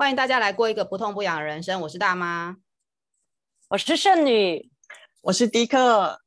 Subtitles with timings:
[0.00, 1.78] 欢迎大家来过一个不痛不痒的人生。
[1.82, 2.56] 我是大妈，
[3.68, 4.70] 我是圣女，
[5.20, 6.18] 我是迪克。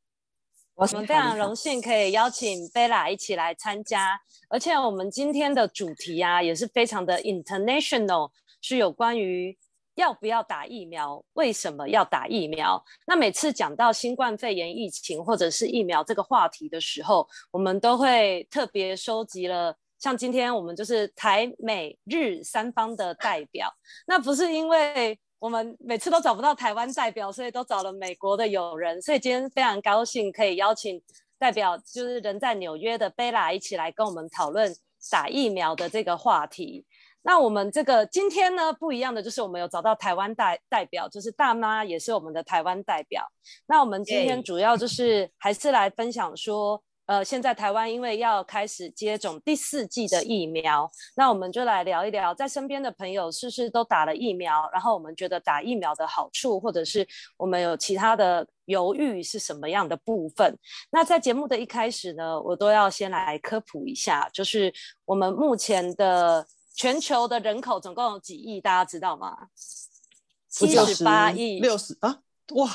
[0.76, 8.30] 我们非常荣幸可以邀请贝拉一起来参加，而且我们今天的主题啊也是非常的 international，
[8.62, 9.58] 是有关于
[9.96, 12.86] 要不要打疫苗，为什么要打疫苗。
[13.08, 19.76] 那每次讲到新冠肺炎疫情或者是疫苗这个话题的时候，我们都会特别收集了。
[20.04, 23.74] 像今天我们就是台美日三方的代表，
[24.06, 31.02] 那不是因为我们每次都找不到台湾代表，所以都找了美国的友人，所以今天非常高兴可以邀请
[31.40, 34.76] 代表，就是人在纽约的贝拉一起来跟我们讨论
[35.10, 36.86] 打疫苗的这个话题。
[37.22, 43.26] 那我们这个今天呢不一样的就是我们有找到台湾代代表，就是大妈也是我们的台湾代表。
[43.68, 46.84] 那我们今天主要就是还是来分享说。
[47.06, 54.70] 呃，现在台湾因为要开始接种第四季的疫苗，那我们就来聊一聊，在身边的朋友是不是都打了疫苗？
[54.72, 57.06] 然后我们觉得打疫苗的好处，或者是
[57.36, 60.58] 我们有其他的犹豫是什么样的部分？
[60.92, 68.62] 那在节目的一开始呢，我都要先来科普一下，就是我们目前的全球的人口总共有几亿？
[68.62, 69.50] 大家知道吗？
[70.48, 72.20] 七十八亿，六十啊，
[72.56, 72.70] 哇，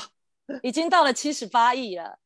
[0.61, 2.19] 已经到了七十八亿了。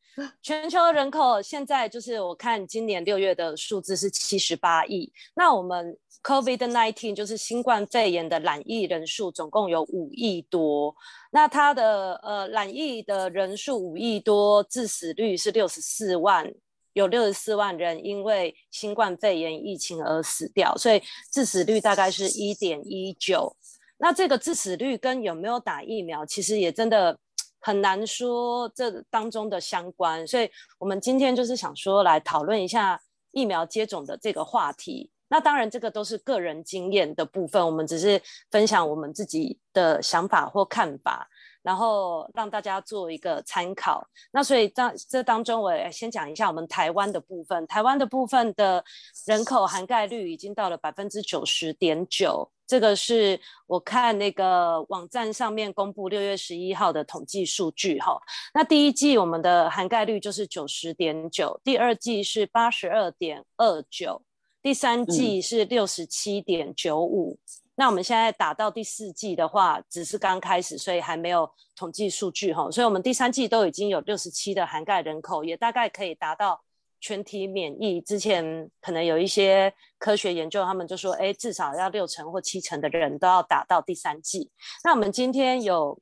[0.43, 10.95] 全球人口现在就是我看今年六月的数字是七十八亿，那我们 COVID-19 就是新冠肺炎的染疫人数总共有五亿多，
[11.31, 16.53] 那它的呃染疫的人数五亿多，致死率是六十四万，
[16.93, 23.55] 有六十四万人因为新冠肺炎疫情而死掉，所以致死率大概是一点一九。
[23.97, 27.17] 那这个致死率跟有没有打疫苗，其实也真的。
[27.63, 30.47] 很难说这当中的相关，所以
[30.77, 35.09] 我们今天就是想说来讨论一下疫苗接种的这个话题。
[35.29, 41.27] 那当然，这个都是个人经验的部分，我们只是分享我们自己的想法或看法。
[41.63, 44.05] 然后让大家做一个参考。
[44.33, 47.65] 那所以当这当中，我也先讲一下我们台湾的部分。
[47.67, 48.83] 台湾的部分的
[49.25, 58.19] 人口涵盖率已经到了百分之九十点九，这个是我看那个网站上面公布六月十一号的统计数据哈。
[58.51, 64.19] 那第一季我们的涵盖率就是九十点九，第二季是八十二点二九，
[64.63, 67.37] 第三季是六十七点九五。
[67.75, 72.71] 那我们现在打到第四季的话，只是刚开始，所以还没有统计数据哈。
[72.71, 76.59] 所以我们第三季都已经有六十七的涵盖人口，也大概可以达到
[77.03, 77.99] 全体免疫。
[77.99, 84.49] 之前可能有一些科学研究，他们就说，哎，至少要六成或七成的人都要打到第三剂。
[84.85, 85.99] 那我们今天有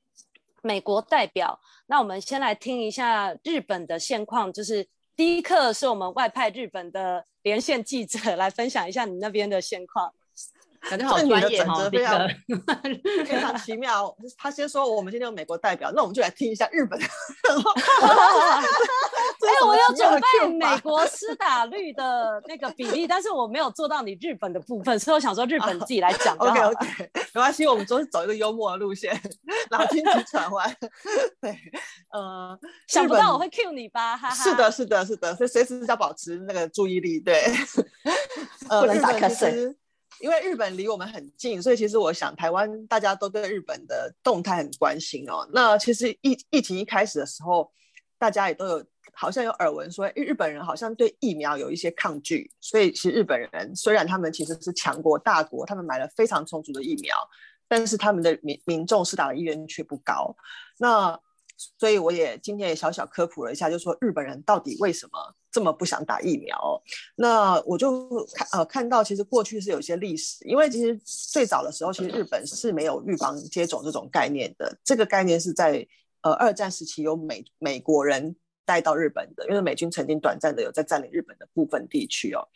[0.62, 10.14] 美国代表，那我们先来听一下日本的现况，就是第一课是我们外派日本的连线记者来分享一下你那边的现况。
[10.90, 12.28] 感觉好专业哈，非常
[13.26, 14.14] 非常奇妙。
[14.38, 17.06] 他先说我们今天有美国代表，那我们就来听一下日本的。
[19.44, 26.36] 哎，我有准备美国施打率的那个比例，但是我没有做到你日本的部分，所以我想说日本自己来讲。
[26.38, 29.20] OK OK，没关系，我们总是走一个幽默的路线，
[29.70, 30.76] 老天急转弯。
[31.42, 31.58] 对，
[32.12, 34.16] 呃，想不到我会 cue 你吧？
[34.16, 34.36] 哈哈。
[34.36, 37.20] 是的，是的，是的，所以随时要保持那个注意力。
[37.20, 37.44] 对，
[38.70, 39.76] 不能打瞌睡。
[40.22, 45.48] 因为日本离我们很近，所以其实我想台湾大家都对日本的动态很关心哦。
[45.52, 47.72] 那其实疫疫情一开始的时候，
[48.18, 52.50] 大家也都有好像有耳闻说，日本人好像对疫苗有一些抗拒。
[52.62, 57.16] 所以其实日本人虽然他们其实是强国大国，他们买了非常充足的疫苗，
[57.68, 60.36] 但是他们的民民众施打的意愿却不高。
[60.78, 61.20] 那
[61.78, 65.20] 所以我也今天也小小科普了一下，就说日本人到底为什么
[65.52, 66.82] 这么不想打疫苗？
[67.16, 74.78] 那我就看呃看到，其实过去是有一些历史，因为其实最早的时候，其实日本是没有预防接种这种概念的。
[74.84, 75.86] 这个概念是在
[76.22, 78.36] 呃二战时期由美美国人
[78.72, 82.48] 带到日本的，因为美军曾经短暂的有在占领日本的部分地区哦。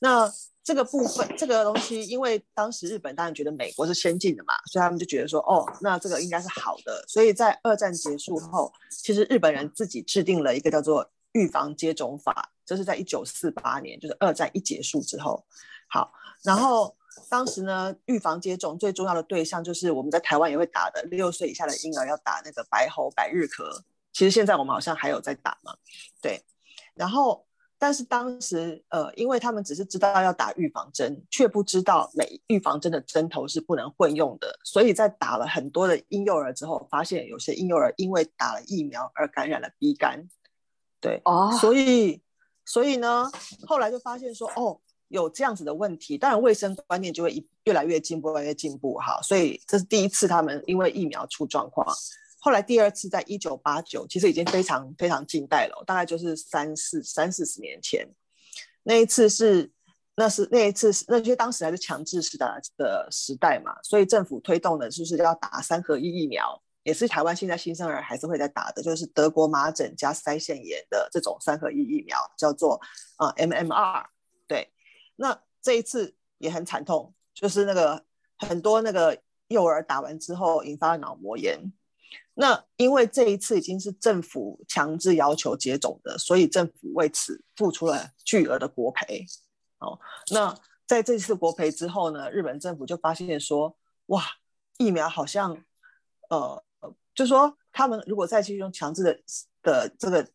[0.00, 0.30] 那
[0.62, 7.02] 这个部分，这个东西，因为当时日本当然觉得美国是先进的嘛，所以他们就觉得说，哦，那这个应该是好的。
[7.08, 15.42] 所以在二战结束后，其实日本人自己制定了一个叫做预防接种法，这是在一九四八年，就是二战一结束之后。
[15.88, 16.94] 好，然后
[17.30, 23.64] 当时呢，预防接种最重要的对象就是我们在台湾也会打的六岁以下的婴儿要打那个白喉百日咳，
[24.12, 25.74] 其实现在我们好像还有在打嘛，
[26.20, 26.42] 对，
[26.94, 27.46] 然后。
[27.84, 40.24] 但是当时，呃，因为他们只是知道要打预防针，却不知道每预防针的针头是不能混用的，所以在打了很多的婴幼儿之后，发现有些婴幼儿因为打了疫苗而感染了鼻干，
[41.00, 42.22] 对，哦，所以，
[42.64, 43.28] 所以呢，
[43.66, 49.20] 后来就发现说，哦，有这样子的问题，当然卫生观念就会越来越进步，越来越进步哈。
[49.22, 51.84] 所以这是第一次他们因为疫苗出状况。
[52.44, 58.04] 后来第二次在一九八九，其实已经非常非常近代了，大概就是三四三四十年前。
[58.82, 59.70] 那一次是
[60.16, 72.80] 那是那一次是那些当时还是强制施打的时代嘛，所以政府推动的就是要打三合一疫苗，也是台湾现在新生儿还是会在打的，就是德国麻疹加腮腺炎的这种三合一疫苗，叫做
[73.18, 74.04] 啊、呃、MMR。
[74.48, 74.68] 对，
[75.14, 78.04] 那这一次也很惨痛，就是那个
[78.38, 79.16] 很多那个
[79.46, 81.72] 幼儿打完之后引发了脑膜炎。
[82.34, 89.26] 那因为这一次已经是政府强制要求接种的，所以政府为此付出了巨额的国赔。
[89.80, 89.98] 哦，
[90.30, 90.54] 那
[90.86, 93.76] 在这次国赔之后呢，日本政府就发现说，
[94.06, 94.24] 哇，
[94.78, 95.62] 疫苗好像，
[96.30, 96.64] 呃，
[97.14, 99.20] 就说他们如果再去用强制的
[99.62, 100.26] 的这个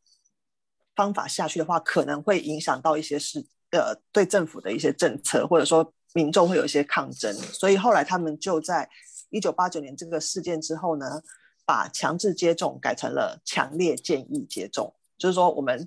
[0.96, 7.34] 方法下去的话，可能会影响到一些事，呃，对政府的一些政策，或者说民众会有一些抗争。
[7.34, 8.88] 所以后来他们就在
[9.32, 11.24] 一九八九年这个事件之后呢。
[11.68, 15.86] 把强制接种改成了强烈建议接种，就是说我们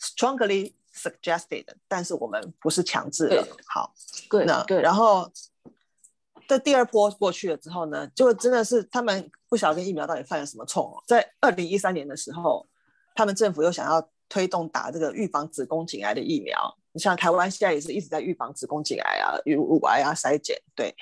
[0.00, 3.46] strongly suggested，但是我们不是强制的。
[3.66, 3.92] 好，
[4.30, 5.30] 对，那对，然后
[6.48, 11.04] 这第二波过去了之后呢，就真的是他们不晓得疫苗到底犯了什么错哦。
[11.06, 12.66] 在二零一三年的时候，
[13.14, 16.74] 他们政府又想要推动打这个预防子宫颈癌的疫苗。
[16.92, 20.94] 你像台湾现在也是一直在预防子宫颈癌啊、乳癌啊筛检，对，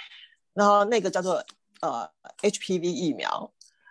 [0.55, 1.43] 然后那个叫做
[1.83, 2.11] 呃
[2.43, 3.49] HPV 疫苗。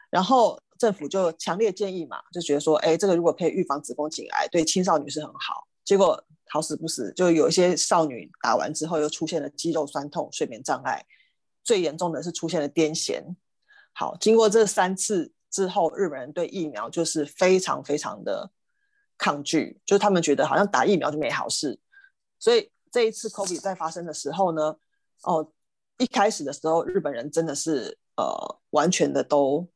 [0.09, 5.67] 然后政府就强烈建议嘛，就觉得说，哎，这个如果可以预防子宫颈癌，对青少女是很好。
[5.83, 11.05] 结果好死不死，就有一些少女打完之后又出现了肌肉酸痛、睡眠障碍，
[11.63, 13.35] 最严重的是出现了癫痫。
[13.93, 18.51] 好，经过这三次之后，日本人对疫苗就是非常非常的
[19.17, 21.79] 抗拒，就是他们觉得好像打疫苗就没好事。
[22.37, 24.75] 所以这一次 COVID 在发生的时候呢，
[25.23, 25.51] 哦，
[25.97, 29.67] 一开始的时候日本人真的是呃完全的都。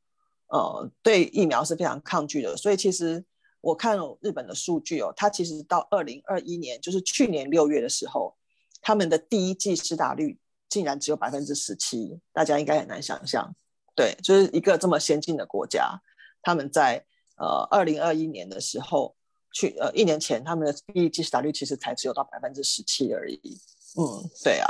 [0.52, 3.24] 呃，对疫苗是非常抗拒的，所以其实
[3.62, 8.36] 我看日本的数据哦，它其实到二零二一年，就是去年六月的时候，
[8.82, 10.38] 他们的第一剂施打率
[10.68, 13.56] 竟然只有百分之十七，大家应该很难想象。
[13.96, 16.02] 对，就是一个这么先进的国家，
[16.42, 17.06] 他们在
[17.38, 19.16] 呃二零二一年的时候，
[19.54, 23.58] 去呃一年前，他们的第一剂施打率其实才只有到百分之十七而已。
[23.98, 24.68] 嗯，对啊。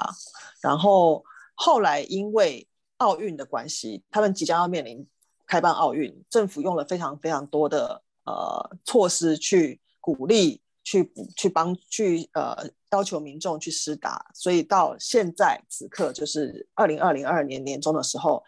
[0.62, 1.24] 然后
[1.56, 2.68] 后来因为
[2.98, 5.08] 奥运的关系，他们即将要面临。
[5.52, 12.56] 开办奥运，政府用了非常非常多的呃措施去鼓励、去去帮、去呃
[12.92, 18.42] 要求民众去施打，所以到现在此刻就是二零二零二二年年中的时候，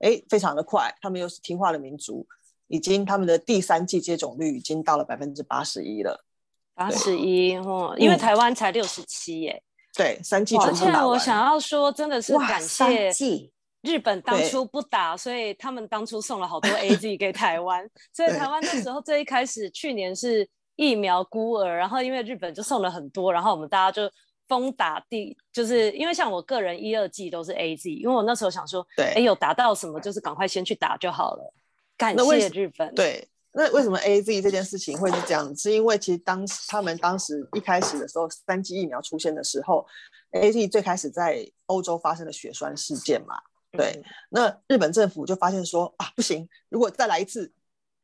[0.00, 2.26] 哎，非常的快，他们又是听话的民族，
[2.66, 6.24] 已经他们的第三季接种率已经到了百分之八十一了，
[6.74, 9.62] 八十一哦，因为台湾才六十七耶，
[9.94, 11.06] 对，三季全部打完。
[11.06, 13.12] 我想要说，真的是感谢。
[13.82, 24.10] 日本当初不打，所以他们当初送了好多 AZ 给台湾，所以台湾那时候最一开始去年是疫苗孤儿，然后因为日本就送了很多，然后我们大家就
[24.48, 31.52] 疯打第，就是因为像我个人一二季都是 AZ，因为我那时候想说，对，哎，有打到什么就是赶快先去打就好了。
[31.96, 32.94] 感谢日本。
[32.94, 35.54] 对，那为什么 AZ 这件事情会是这样？
[35.56, 39.86] 是因为其实当时他们当时一开始的时候，三剂疫苗出现的时候
[40.32, 43.36] ，AZ 最开始在欧洲发生了血栓事件嘛。
[43.72, 47.50] 对，那日本政府就发现说啊，不行，如果再来一次，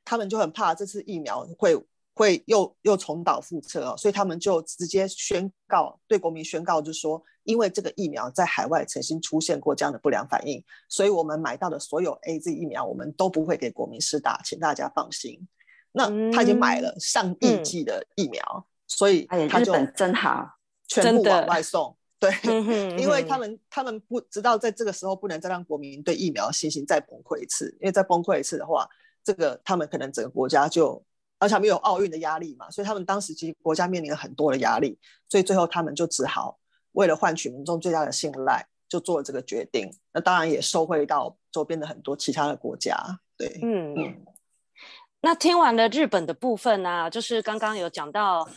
[0.05, 1.77] 他们就很怕这次疫苗会
[2.15, 15.47] 会又又重蹈覆辙哦，所以他们就直接宣告对国民宣告，就是说，因为这个疫苗在海外曾经出现过这样的不良反应，所以我们买到的所有 AZ 疫苗，我们都不会给国民施打，请大家放心。
[15.93, 20.49] 那他已经买了上亿剂的疫苗，嗯、所以他就真好，
[20.87, 21.95] 全部往外送。
[22.21, 22.33] 对，
[23.01, 28.89] 因为他们他们不知道在这个时候不能再让国民对疫苗信心再崩溃一次，因为再崩溃一次的话，
[29.23, 31.01] 这个他们可能整个国家就，
[31.39, 34.99] 而且他们有奥运的压力嘛，所以他们当时其实国家面临了很多的压力，
[35.29, 36.59] 所以最后他们就只好
[36.93, 39.89] 为了换取民众最大的信赖，就做了这个决定。
[40.13, 42.97] 那当然也受惠到周边的很多其他的国家。
[43.37, 44.25] 对，嗯嗯。
[45.21, 48.49] 那听完了日本的部分呢、啊，就是刚刚有讲到。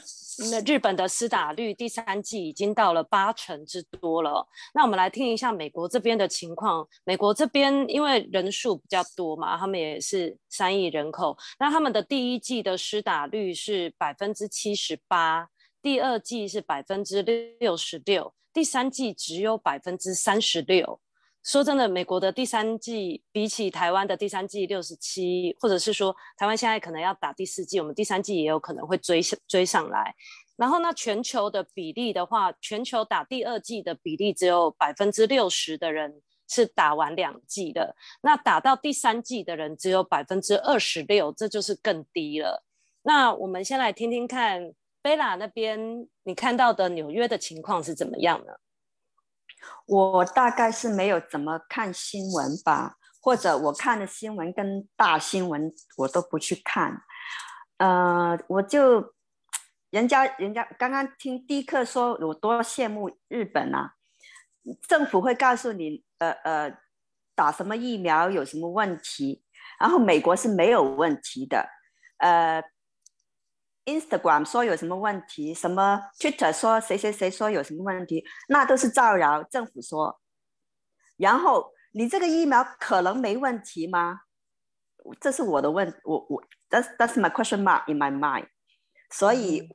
[0.49, 4.47] 那日本的施打率第三季已经到了八成之多了。
[4.73, 6.87] 那我们来听一下美国这边的情况。
[7.03, 11.37] 美国这边因为人数比较多嘛，他们也是三亿人口。
[11.59, 15.49] 那他们的第一季的施打率是百分之七十八，
[15.81, 17.21] 第二季是百分之
[17.59, 20.99] 六十六，第三季只有百分之三十六。
[21.43, 30.13] 说真的，美国的第三季比起台湾的第三季六十七，或者是说台湾现在可能要打第四季，我们第三季也有可能会追追上来。
[30.55, 42.63] 然后那全球的比例的话，全球打第二季的比例只有百分之六十的人是打完两季的，那打到第三季的人只有百分之二十六，这就是更低了。
[43.01, 48.53] 那我们先来听听看贝拉那边你看到的纽约的情况是怎么样呢？
[49.85, 57.01] 我大概是没有怎么看新闻吧，或者我看的新闻跟大新闻我都不去看。
[57.77, 59.13] 呃，我就
[59.89, 63.93] 人家人家刚刚听迪克说有多羡慕日本啊，
[64.87, 66.77] 政府会告诉你，呃呃，
[67.35, 69.43] 打什么疫苗有什么问题，
[69.79, 71.67] 然后美国是没有问题的，
[72.17, 72.63] 呃。
[73.85, 79.43] Instagram 说有什么问题，什么 Twitter 说谁谁谁说有什么问题，那都是造谣。
[79.43, 80.21] 政府说，
[81.17, 84.21] 然后你这个疫苗可能没问题吗？
[85.19, 88.47] 这是我的问，我我 That's that's my question mark in my mind。
[89.09, 89.69] 所以，嗯、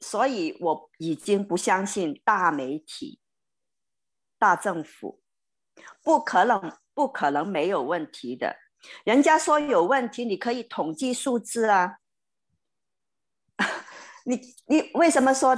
[0.00, 3.18] 所以我已经不相信大媒体、
[4.38, 5.22] 大政府，
[6.02, 8.56] 不可能不可能没有问题的。
[9.04, 11.96] 人家说有问题，你可以统计数字啊。
[14.28, 15.56] 你你为什么说？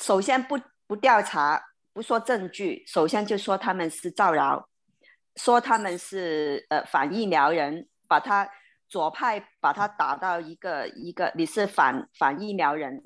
[0.00, 1.62] 首先不不调查，
[1.92, 4.68] 不说证据，首先就说他们是造谣，
[5.36, 8.48] 说他们是呃反疫苗人，把他
[8.88, 13.04] 左派把他打到一个一个你是反反疫苗人，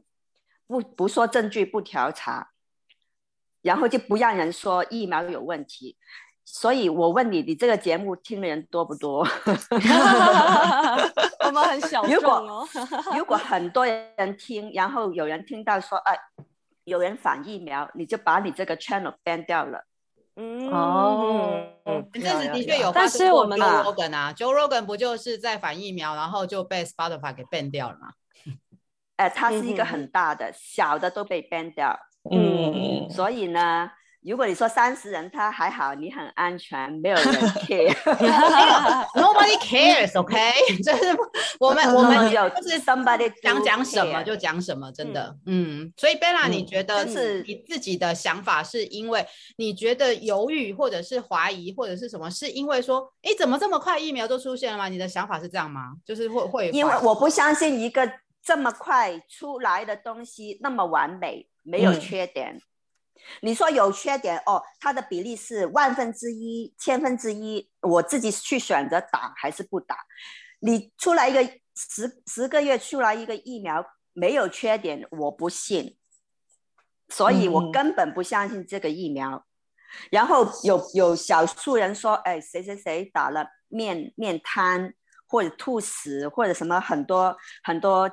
[0.68, 2.50] 不不说证据不调查，
[3.62, 5.97] 然后就不让人说疫苗有问题。
[6.50, 9.19] 所以我问你，你这个节目听的人多不多？
[11.45, 12.11] 我们很小众
[12.49, 12.67] 哦。
[12.75, 16.19] 如果如果很多人听，然后有人听到说，哎，
[16.85, 19.85] 有人反疫苗，你就把你这个 channel ban 掉了。
[20.37, 21.69] 嗯哦，
[22.14, 22.90] 这是的确有。
[22.93, 28.09] 但是我们 Joe Rogan 啊，Joe Rogan 不就是在反疫苗，然后就被 Spotify 给 ban 掉了吗？
[29.17, 31.99] 哎，它是一个很大的，嗯、小的都被 ban 掉。
[32.31, 33.90] 嗯，所以呢。
[34.22, 37.25] 如果你说三十人，他还好，你很安全，没有人
[37.66, 37.94] care。
[39.14, 40.82] Nobody cares，OK？、Okay?
[40.82, 41.16] 就是
[41.60, 45.84] 我们我们有就是 somebody 想讲什么就讲什么，真的，嗯。
[45.84, 49.25] 嗯，所以 Bella，你觉得是你自己的想法，是因为
[49.56, 52.30] 你觉得犹豫，或者是怀疑，或者是什么？
[52.30, 54.88] 是因为说，哎，怎么这么快疫苗都出现了吗？
[54.88, 55.92] 你的想法是这样吗？
[56.04, 58.10] 就是会会因为我不相信一个
[58.42, 62.54] 这么快出来的东西那么完美，没有缺点。
[62.54, 62.62] 嗯
[63.42, 69.97] 你说有缺点哦，它的比例是万分之一、千分之一，我自己去选择打还是不打？
[70.61, 71.42] 你出来一个
[71.75, 75.97] 十十个月出来一个疫苗没有缺点，我不信，
[77.08, 79.37] 所以我根本不相信这个疫苗。
[79.37, 79.44] 嗯、
[80.11, 84.94] 然后有有少数人说，哎，谁谁谁打了面面瘫
[85.26, 88.11] 或者吐死或者什么很多很多。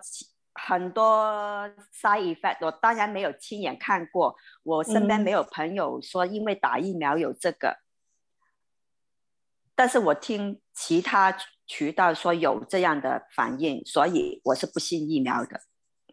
[0.56, 7.78] 很多 side effect，我当然没有亲眼看过，我身边没有朋友说因为打疫苗有这个，嗯、
[9.76, 15.62] 但是我听其他渠道说有这样的反应，所以我是不信疫苗的。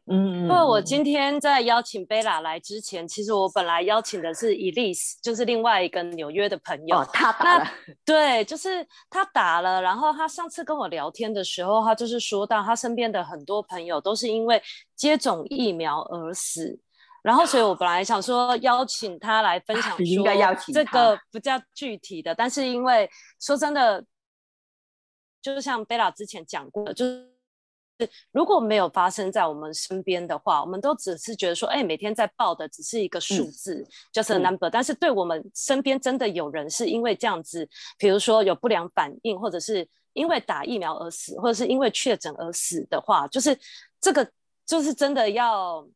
[0.07, 6.97] 嗯，因为我今天在邀请贝拉来之前，其实我本来邀请的是 Elise，就是另外一个纽约的朋友。
[6.97, 7.71] 哦，他打了。
[8.05, 9.81] 对，就是他打了。
[9.81, 14.61] 然后他上次跟我聊天的时候，他就是说到他身边的很多朋友都是因为
[14.97, 16.77] 接种疫苗而死。
[17.23, 22.35] 然后，所以我本来想说邀请他来分享， 应该邀请这个比较具体的。
[22.35, 23.09] 但是因为
[23.41, 24.05] 说真的，
[25.41, 27.32] 就是像贝拉之前讲过的，就是。
[28.31, 34.69] 如果没有发生在我们身边的话，我们都只是觉得说，哎，每天在报的只是一个数字，就是 number。
[34.71, 37.69] 但是对我们身边真的有人是因为这样子，
[37.99, 43.59] 比如说有不良反应，或者是因为打疫苗而死，或者是因为确诊而死的话，就是
[44.01, 44.31] 这个
[44.67, 45.87] 就是真的要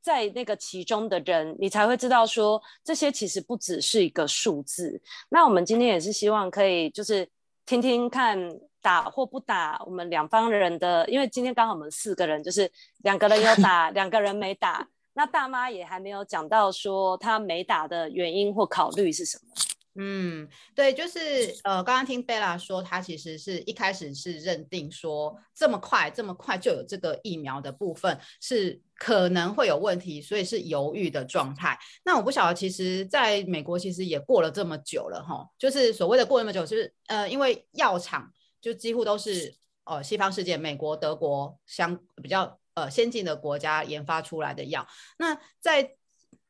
[0.00, 5.00] 在那个其中的人，你才会知道说，这些其实不只是一个数字。
[5.28, 7.28] 那我们今天也是希望可以就是
[7.68, 8.58] 听听看。
[8.80, 14.88] 打或不打，我们两方人的，因为今天刚好我们四个人，就是两个人有打， 两个人没打。
[15.14, 19.52] 那大妈也还没有讲到说她没打的原因或考虑是什么。
[19.96, 21.18] 嗯，对，就是
[21.64, 31.78] 呃，刚刚听贝拉说，她其实是一开始是认定说这么快这么快就有这个疫苗的部分是可能会有问题，所以是犹豫的状态。
[32.04, 38.30] 那我不晓得，其实在美国其实也过了这么久了哈，就是所谓的过那么久，就是呃，因为药厂。
[38.60, 44.84] 就几乎都是呃西方世界，美国、德国相比较呃先进的国家研发出来的药。
[45.16, 45.92] 那在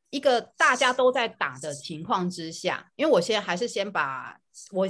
[0.08, 4.38] 一个大家都在打的情况之下，因为我现在还是先把
[4.72, 4.88] 我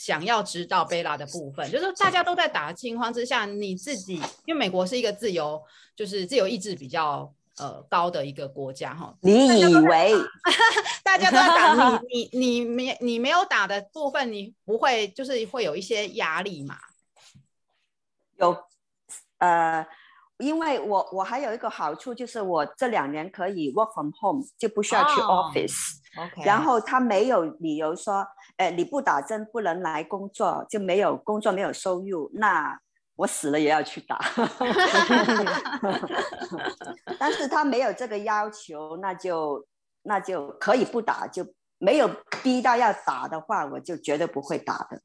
[0.00, 4.14] 想要知道贝拉的部分，就是大家都在打的情况之下，你自己
[4.46, 5.62] 因为美国是一个自由，
[5.94, 9.14] 就是自由意志比较呃高的一个国家哈。
[9.20, 10.14] 你以为
[11.04, 16.78] 大家都在打你你你没你没有打的部分，你不会就是会有一些压力嘛？
[18.38, 18.56] 有，
[19.36, 19.86] 呃，
[20.38, 25.99] 因为我我还有一个好处就是我这两年可以 work from home，就不需要去 office。
[26.16, 26.42] Oh, OK。
[26.44, 28.26] 然后他没有理由说，
[28.56, 32.78] 呃，你不打针不能来工作，就没有工作没有收入，那
[33.16, 34.18] 我死了也要去打。
[37.18, 39.64] 但是他没有这个要求，那就
[40.02, 41.46] 那就可以不打，就
[41.78, 42.10] 没有
[42.42, 45.00] 逼到要打的话，我就绝对不会打的。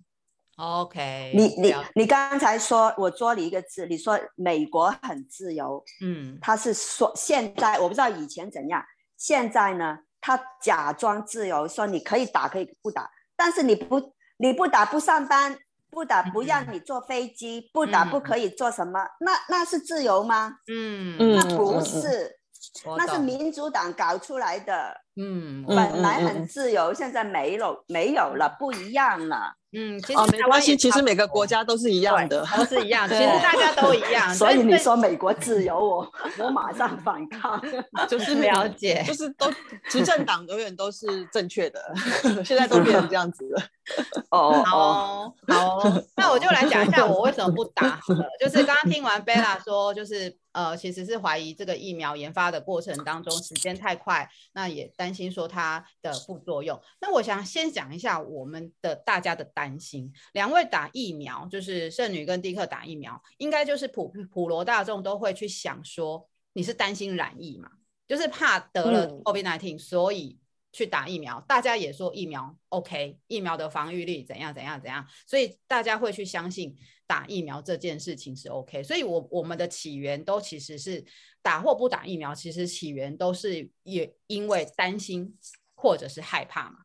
[0.57, 8.81] OK，你你你刚才说我捉你一个字，你说美国很自由，嗯，他是说现在我不知道以前怎样，
[9.17, 15.55] 现在呢，他假装自由，说你可以打可以不打，但是你不你不打不上班，
[15.91, 20.51] 不打不让你坐飞机，嗯、不打不可以做什么，嗯、那那是自由吗？
[20.67, 22.39] 嗯，那不是，
[22.88, 29.53] 嗯、那是民主党搞出来的，嗯，本来很自由，嗯、现在没了没有了，不一样了。
[29.75, 34.34] 嗯，其实、哦、没关系，其实每个国家都是一样的，都是一样的， 其实大家都一样。
[34.34, 37.62] 所以你说美国自由，我我马上反抗，
[38.08, 39.51] 就是了解，就是都
[39.89, 41.82] 执政党永远都是正确的，
[42.46, 43.62] 现在都变成这样子了。
[44.31, 45.79] 哦，好， 好，
[46.17, 47.99] 那我就来讲一下我为什么不打。
[48.39, 56.81] 就是刚刚听完 Bella 说，就是呃，其实是怀疑这个疫苗研发的过程当中时间太快，那也担心说它的副作用。
[56.99, 60.11] 那我想先讲一下我们的大家的担心。
[60.33, 67.69] 两位打疫苗，就是圣女跟迪克打疫苗，应该就是普普罗大众都会去想说，你是担心染疫嘛？
[68.07, 70.39] 就是怕得了 COVID-19，所以。
[70.75, 76.75] 去打疫苗，大家也说疫苗 OK，疫苗的防御力怎样怎样怎样，所以大家会去相信
[77.08, 78.84] 打疫苗这件事情是 OK。
[78.84, 81.01] 所以我，我我们的起源都其实是
[81.41, 85.34] 打或不打疫苗，其实起源都是也因为担心
[85.75, 86.79] 或者是害怕嘛，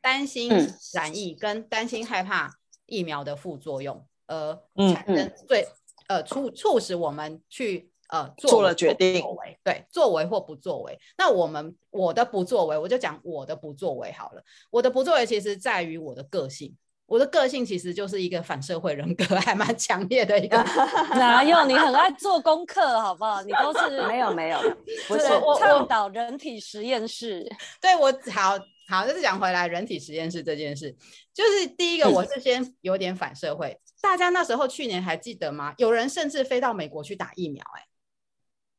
[0.00, 0.50] 担心
[0.92, 4.60] 染疫跟担心害怕疫苗的副作用，而
[4.92, 5.64] 产生最
[6.08, 7.92] 呃促促使我们去。
[8.08, 9.22] 呃，做了决定，
[9.62, 10.98] 对，作为或不作为。
[11.18, 14.42] 那我们我的不作为，我就讲我的不作为好了。
[14.70, 20.56] 我的不作为其实在于我的个性，我的个性其实就是一个反社会人格，还蛮强烈的一个。
[21.16, 21.66] 哪有？
[21.66, 23.42] 你很爱做功课，好不好？
[23.42, 24.58] 你都是 没有没有，
[25.06, 25.24] 不是
[25.58, 27.46] 倡导人体实验室。
[27.80, 30.96] 对我好好就是讲回来，人体实验室这件事，
[31.34, 33.68] 就是第一个，我是先有点反社会。
[33.68, 35.74] 嗯、大家那时候去年还记得吗？
[35.76, 37.84] 有人甚至飞到美国去打疫苗、欸，哎。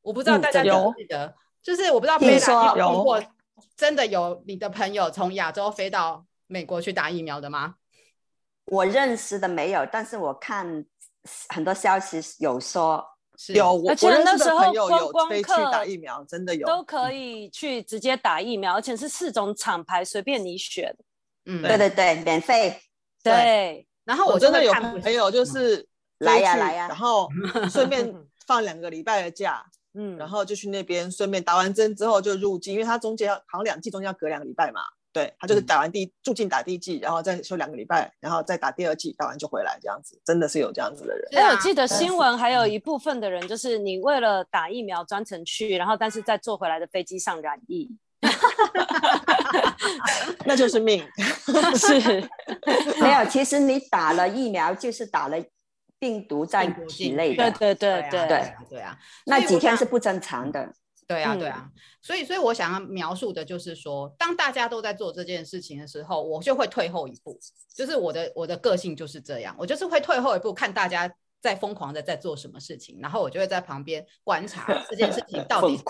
[0.10, 3.24] 我不知道大家记不记得，嗯、就是我不知道贝拉有听过，
[3.78, 7.76] 真的有你的朋友从亚洲飞到美国去打疫苗的吗？
[8.65, 10.84] 我认识的没有，但是我看
[11.50, 13.06] 很多消息有说
[13.38, 13.54] 是。
[13.54, 16.65] 有，而且那时候观光客去打疫苗，真的有。
[16.65, 20.91] 都可以去直接打疫苗，而且是四种厂牌随便你选。
[21.45, 22.82] 嗯，对对对，免费。
[23.22, 23.88] 对，对。
[24.06, 27.30] 然后我真的有朋友就是来呀来呀，然后
[27.69, 28.12] 顺便
[28.48, 29.63] 放两个礼拜的假。
[29.93, 34.82] 嗯，然后就去那边，顺便打完针之后就入境，因为他中间要好像两季中间要隔两个礼拜嘛。
[35.12, 41.28] 对，他就是打完第一住进打第一季，然后再休两个礼拜，然后再打第二季，打完就回来这样子，真的是有这样子的人。
[41.34, 47.89] 哎，我记得新闻还有一部分的人，就是你为了打疫苗专程去，然后但是在坐回来的飞机上染疫，
[50.45, 51.04] 那就是命。
[51.75, 51.99] 是，
[53.02, 55.43] 没有，其实你打了疫苗就是打了。
[55.99, 60.73] 病毒在体内的，对对对对对对啊，那几天是不正常的。
[61.05, 61.67] 对啊对啊，
[62.03, 67.35] 所以所以我想要描述的就是说，当大家都在做这件事情的时候，我就会退后一步，
[67.73, 75.83] 就是我的我的个性就是这样，我就是会退后一步，看大家在疯狂的在做什么事情，然后我就会在旁边观察这件事情到底 是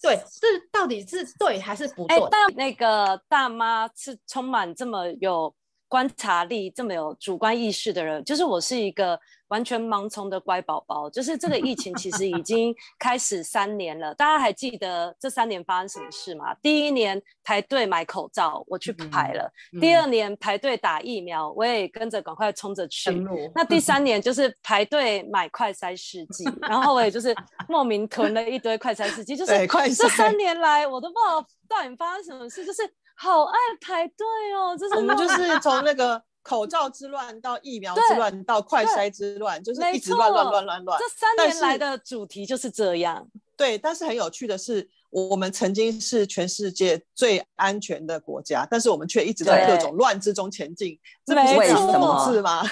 [0.00, 2.16] 对，这到底是对还是不对。
[2.30, 5.52] 但那个大妈是充满这么有
[5.90, 9.20] 观察力、这么有主观意识的人，就是我是一个。
[9.50, 14.14] 完全盲从的乖宝宝，就是这个疫情其实已经开始三年了。
[14.14, 16.54] 大家还记得这三年发生什么事吗？
[16.62, 19.50] 第一年排队买口罩，我去排了；
[19.80, 23.10] 第二年排队打疫苗，我也跟着赶快冲着去。
[23.10, 27.34] 嗯、那第三年就是排队买快筛试剂， 然后我也就是
[27.68, 29.36] 莫名囤了一堆快筛试剂。
[29.36, 32.82] 就是这三年来，我都不知道到底发生什么事，就是
[33.20, 34.76] 好爱排队哦。
[34.76, 36.22] 就是我们就是从那个。
[36.42, 40.98] 口罩之乱到疫苗之乱到快筛之乱，就是一直乱乱乱乱乱。
[40.98, 43.28] 这三年来的主题就是这样。
[43.58, 50.98] 对，但是很有趣的是，我们曾经是全世界最安全的国家，但是我们却一直在各种乱之中前进。
[51.26, 52.64] 这不是为什么是吗？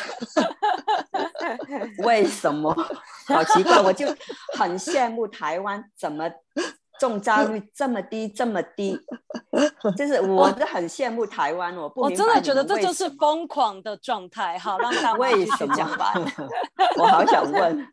[2.04, 2.74] 为什么？
[3.26, 4.06] 好奇怪，我就
[4.56, 6.26] 很羡慕台湾怎么
[6.98, 8.98] 中招率这么低，这么低，
[9.96, 14.58] 就是我是很羡慕台湾，我不我真的觉得这就是疯狂的状态。
[14.58, 16.12] 好， 让他为什么讲吧？
[16.98, 17.86] 我好想问，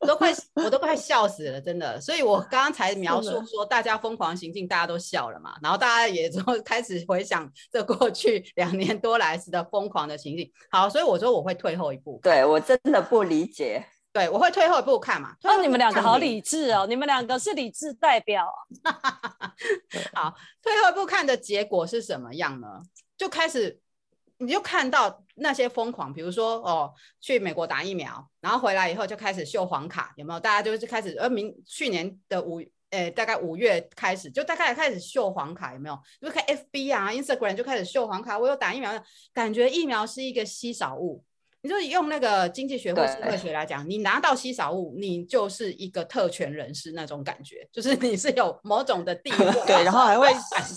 [0.00, 2.00] 我都快我都快笑死了，真的。
[2.00, 10.50] 所以我刚刚才描述说大家疯狂行径，大家都笑了嘛，然后大家也就开始回想这过去两年多来时的疯狂的行径。
[10.70, 12.18] 好，所以我说我会退后一步。
[12.22, 13.84] 对，我真的不理解。
[14.18, 15.36] 对，我会退后一步看嘛。
[15.44, 18.52] 那、哦、你们两个好理智哦，你们两个是理智代表。
[20.12, 22.82] 好，退后一步看的结果是什么样呢？
[23.16, 23.78] 就开始，
[24.38, 30.40] 你就看到那些疯狂，比如说哦，去美国打疫苗，然后回来以后就开始秀黄卡，有没有？
[30.40, 35.96] 大家就是开始，呃，明去年的五，呃，大概五月开始，就大概开始秀黄卡，有没有？
[36.20, 38.92] 就看 FB 啊，Instagram 就开始秀黄卡，我有打疫苗，
[39.32, 41.22] 感觉疫苗是一个稀少物。
[41.60, 50.28] 你就用那个经济学或社会学来讲，你拿到稀少物，你就是一个特权人士那种感觉，就是你是有某种的地位， 对，然后还会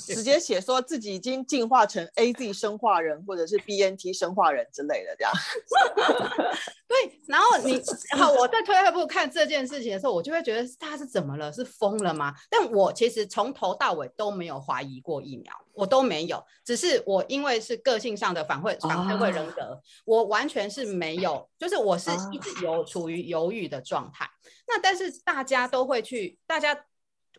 [0.07, 5.31] 直接写说自己已经进化成 AZ 生化人或者是 BNT 生化人之类的这样。
[6.87, 7.81] 对，然后你，
[8.17, 11.51] 好我在退后一步看这件事情的时候，我就会觉得他是怎么了？
[11.53, 12.33] 是疯了吗？
[12.49, 20.61] 但我其实从头到尾都没有怀疑过疫苗，我都没有，只是我因为是个性上的反会反社会人格，哦、我完全。
[20.71, 24.25] 是没有，就是我是一直有处于犹豫的状态。
[24.67, 26.85] 那但是大家都会去，大家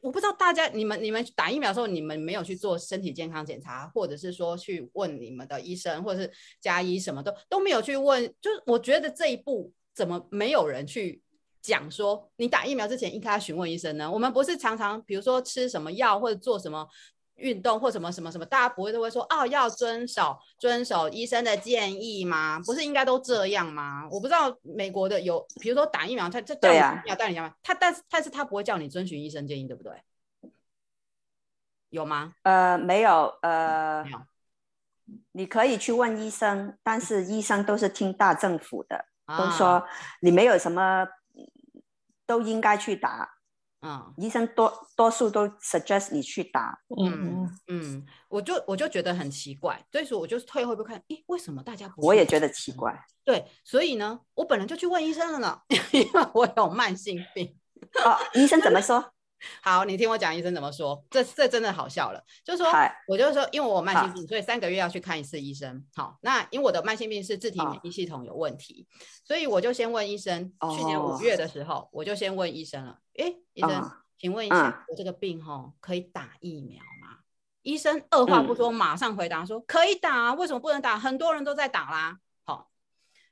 [0.02, 8.22] 我不知道大家你们你们打疫苗的时候，你们没有去做身体健康检查，或者是说去问你们的医生，或者是加医什么都都没有去问。
[8.38, 11.22] 就是我觉得这一步怎么没有人去
[11.62, 14.10] 讲说，你打疫苗之前应该询问医生呢？
[14.10, 16.86] 我们不是常常比如说吃什么药或者做什么？
[17.42, 22.60] 运动或什么什么什么，大家不会都会说哦，要遵守遵守医生的建议吗？
[22.64, 24.08] 不是应该都这样吗？
[24.10, 27.54] 我不知道美国的有，比如说打疫苗，他这叫你要带你干嘛？
[27.62, 29.92] 他但是但是他不会叫你遵循医生建议，对不对？
[31.90, 32.34] 有吗？
[32.42, 34.22] 呃，没有，呃，没有。
[35.32, 39.84] 你可以去问医生，但是医生都是听大政府的，啊、都说
[40.20, 41.06] 你没有什么，
[42.24, 43.34] 都应该去打。
[43.82, 46.78] 嗯，医生多多数都 suggest 你去打。
[46.96, 52.06] 嗯嗯，我就我就觉得很奇怪，所以说我就退后一步看，诶，为什么大家不？
[52.06, 52.96] 我也觉得奇怪。
[53.24, 55.60] 对，所以呢，我本来就去问医生了呢，
[55.92, 57.56] 因为我有慢性病。
[58.04, 59.12] 哦，医生怎么说？
[59.62, 62.22] 好，你听我讲医生怎么说，这这真的好笑了。
[62.44, 62.72] 就是说，
[63.06, 65.84] 我就是说，因为我有慢性病，所以三个月要去看一次医生。
[65.94, 68.86] 好，那因为我的慢性病是自体免疫系统有问题，
[69.24, 70.52] 所以我就先问医生。
[70.76, 72.98] 去年五月的时候，我就先问医生了。
[73.18, 77.18] 诶，医生，请问一下，我这个病吼可以打疫苗吗？
[77.62, 80.34] 医生二话不说，马上回答说可以打。
[80.34, 80.98] 为什么不能打？
[80.98, 82.18] 很多人都在打啦。
[82.44, 82.68] 好，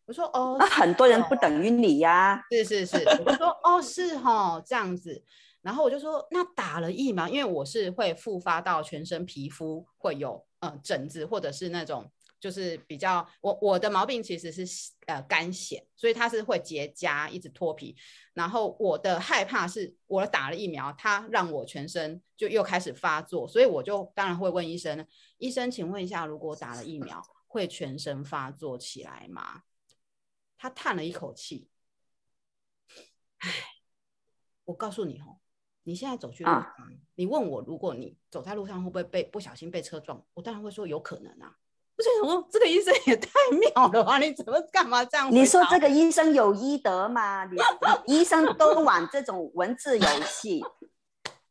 [0.06, 2.40] 我说哦，那很多人不等于你呀。
[2.50, 2.96] 是是是，
[3.26, 5.24] 我说哦是吼这样子。
[5.62, 14.64] 然后我就说，那打了疫苗，因为我是会复发到全身皮肤会有呃疹子，或者是那种就是比较我我的毛病其实是
[15.06, 17.94] 呃干癣，所以它是会结痂，一直脱皮。
[18.32, 29.64] 然后我的害怕是我打了疫苗，它让我全身就又开始发作，所以我就当然会问医生，医生请问一下，如果打了疫苗会全身发作起来吗？
[30.56, 31.68] 他叹了一口气，
[33.38, 33.50] 唉，
[34.64, 35.38] 我告诉你哦。
[35.90, 36.72] 你现在走去路上，啊、
[37.16, 40.22] 你问我，如果你走在路上会不会被不小心被车撞？
[40.34, 41.50] 我当然会说有可能啊。
[41.96, 44.18] 我想说，这个医生也太妙了吧？
[44.18, 45.34] 你怎么干嘛这样？
[45.34, 47.44] 你说这个医生有医德吗？
[47.46, 47.56] 你，
[48.06, 50.64] 你医生都玩这种文字游戏，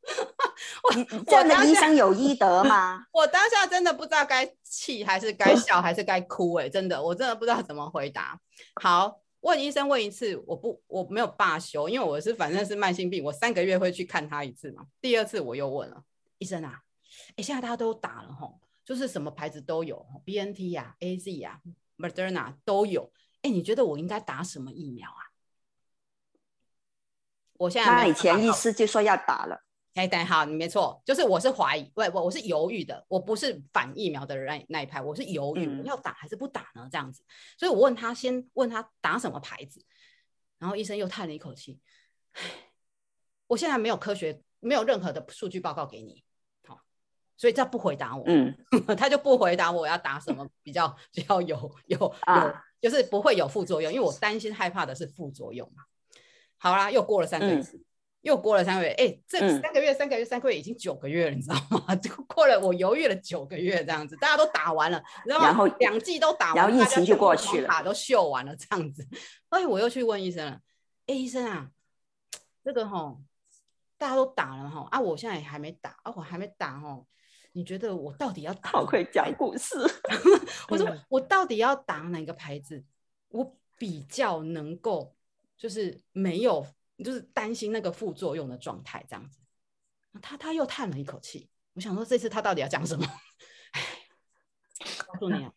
[0.95, 3.03] 你这样的医生有医德吗？
[3.11, 8.39] 我当下真的不知道该气还是该笑还是该哭哎、欸，真的，我真的不知道怎么回答。
[8.81, 9.19] 好。
[9.41, 14.85] 问医生问一次，我不我没有罢休，因为我是反正是慢性病，我三个月会去看他一次嘛。
[14.99, 16.03] 第二次我又问了
[16.37, 16.81] 医生啊，
[17.35, 25.31] 哎，现在大家都打了吼，就是什么牌子都有，BNT 呀、啊、AZ 呀、啊、Moderna 都有，哎，你觉得我应该打什么疫苗啊？
[27.53, 29.63] 我现在他以前意思就说要打了。
[29.99, 36.87] 哎，等好，你没错，就是我是怀疑，不不，我是犹豫的，我不是反疫苗的人那一派，我是犹豫，我要打还是不打呢？
[36.89, 37.21] 这样子，
[37.57, 39.83] 所以我问他，先问他打什么牌子，
[40.57, 41.81] 然后医生又叹了一口气，
[42.31, 42.41] 唉，
[43.47, 46.23] 我现在没有科学，没有任何的数据报告给你，
[46.65, 46.79] 好，
[47.35, 48.55] 所以他不回答我，嗯，
[48.97, 51.57] 他就不回答我要打什么比较比较有
[51.87, 55.83] 有 有，就是不会有副作用，因为我担心害怕的是副作用嘛。
[56.57, 57.55] 好啦，又过了三个月。
[57.55, 57.85] 嗯
[58.21, 61.95] 又过了三个月，哎、欸，这三个月、嗯、三个月、三个月，已经九个月了，你知道吗？
[61.97, 65.45] 就过了，我犹豫了九个月，这样子，大家都打完了，你知道吗？
[65.45, 69.07] 然后两季都打完，然后疫情就过去了，卡都秀完了，这样子。
[69.49, 70.59] 哎，我又去问医生了，
[71.07, 71.69] 哎，医生啊，
[72.63, 73.21] 这个吼，
[73.97, 77.05] 大家都打了哈，啊，我现在也还没打，啊，我还没打哦。
[77.53, 78.69] 你觉得我到底要打？
[78.69, 79.75] 好会讲故事。
[80.69, 82.83] 我说我到底要打哪个牌子？
[83.29, 85.15] 我比较能够
[85.57, 86.65] 就是没有，
[87.03, 89.39] 就是担心那个副作用的状态这样子。
[90.21, 93.05] 他他又叹了一口气，我想说这次他到底要讲什么？
[93.71, 93.81] 哎，
[95.05, 95.53] 告诉你啊，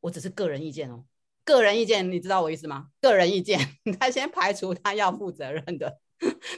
[0.00, 1.04] 我只是个人意见哦，
[1.44, 2.88] 个人意见，你知道我意思吗？
[3.00, 3.60] 个人意见，
[4.00, 6.00] 他先排除他要负责任的。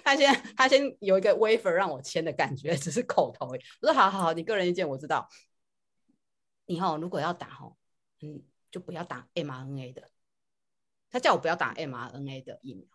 [0.04, 3.48] 他先他先有一个 waiver 让我签的感觉，只是口头。
[3.48, 5.28] 我说好好好，你个人意见我知道。
[6.66, 7.76] 以后如果要打哦，
[8.20, 10.08] 嗯，就不要打 mRNA 的。
[11.10, 12.86] 他叫我不要打 mRNA 的疫苗。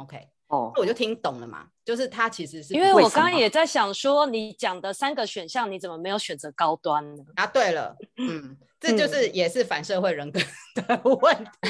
[0.00, 7.22] OK，哦，我就听懂了嘛，就是他其实是因为我刚刚也在想说，你讲的三个选项，你怎么没有选择高端呢？
[7.36, 10.40] 啊，对了，嗯， 这就是也是反社会人格
[10.74, 11.50] 的问题。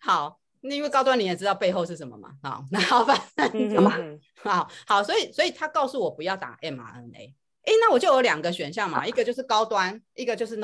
[0.00, 0.40] 好。
[0.66, 2.30] 那因为高端你也知道背后是什么嘛？
[2.42, 3.14] 好，那好吧，
[3.76, 3.98] 好吧，
[4.42, 10.56] 好好，所以所以他告诉我不要打 mRNA，哎，那我就有两个选项嘛，一个就是高端，一个就是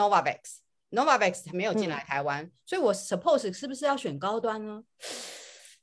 [0.90, 4.82] Novavax，Novavax 没有进来台湾，嗯、所以我 suppose 是不是要选高端呢？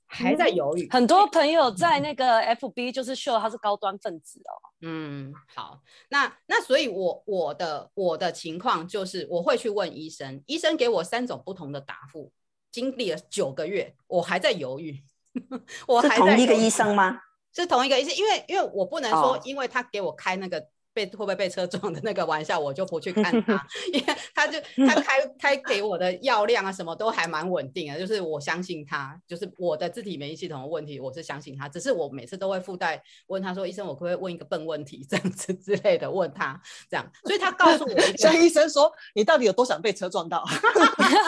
[0.09, 0.87] 还在犹豫。
[0.89, 4.53] 很多朋友在那个 FB 就是秀他是高端分子哦。
[4.81, 12.31] 嗯，好，那那所以我我的我的情况就是我会去问医生，医生给我三种不同的答复。
[12.71, 15.03] 经历了九个月，我还在犹豫。
[15.87, 16.29] 我还在犹豫。
[16.29, 17.19] 是同一个医生吗？
[17.53, 20.69] 是同一个医生，因为因为我不能说，因为他给我开那个。
[20.97, 31.69] 被会不会被车撞的那个玩笑，我就不去看他， 因为他就他开开给我的药量啊，什么都还蛮稳定的，就是我相信他，就是我的自体免疫系统的问题，我是相信他。
[31.69, 40.43] 只是我每次都会附带问他说：“医生，我可不可以问一个笨问题，这样子之类的问他，这样。”所以他告诉我，像 医生说：“你到底有多想被车撞到？”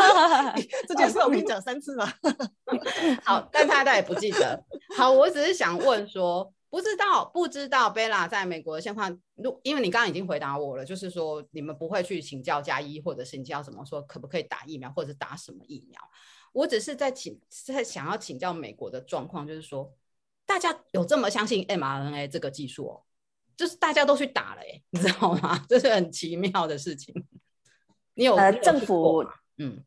[0.88, 2.12] 这件事我跟你讲三次了。
[3.24, 4.64] 好，但他他也不记得。
[4.98, 6.52] 好，我只是想问说。
[6.70, 9.20] 不知道，不知道贝拉在美国的现况。
[9.36, 16.00] 如因为你刚刚已经回答我了，就是说你们不会去请教加一，或者是请教什么，说可不可以打疫苗，或者是打什么疫苗。
[16.54, 19.92] 我只是在请，在想要请教美国的状况，就是说
[20.46, 23.02] 大家有这么相信 mRNA 这个技术哦，
[23.58, 25.66] 就是大家都去打了，哎， 你知道吗？
[25.68, 27.14] 这是很奇妙的事情。
[28.14, 29.26] 你有，呃，政府，
[29.58, 29.84] 嗯，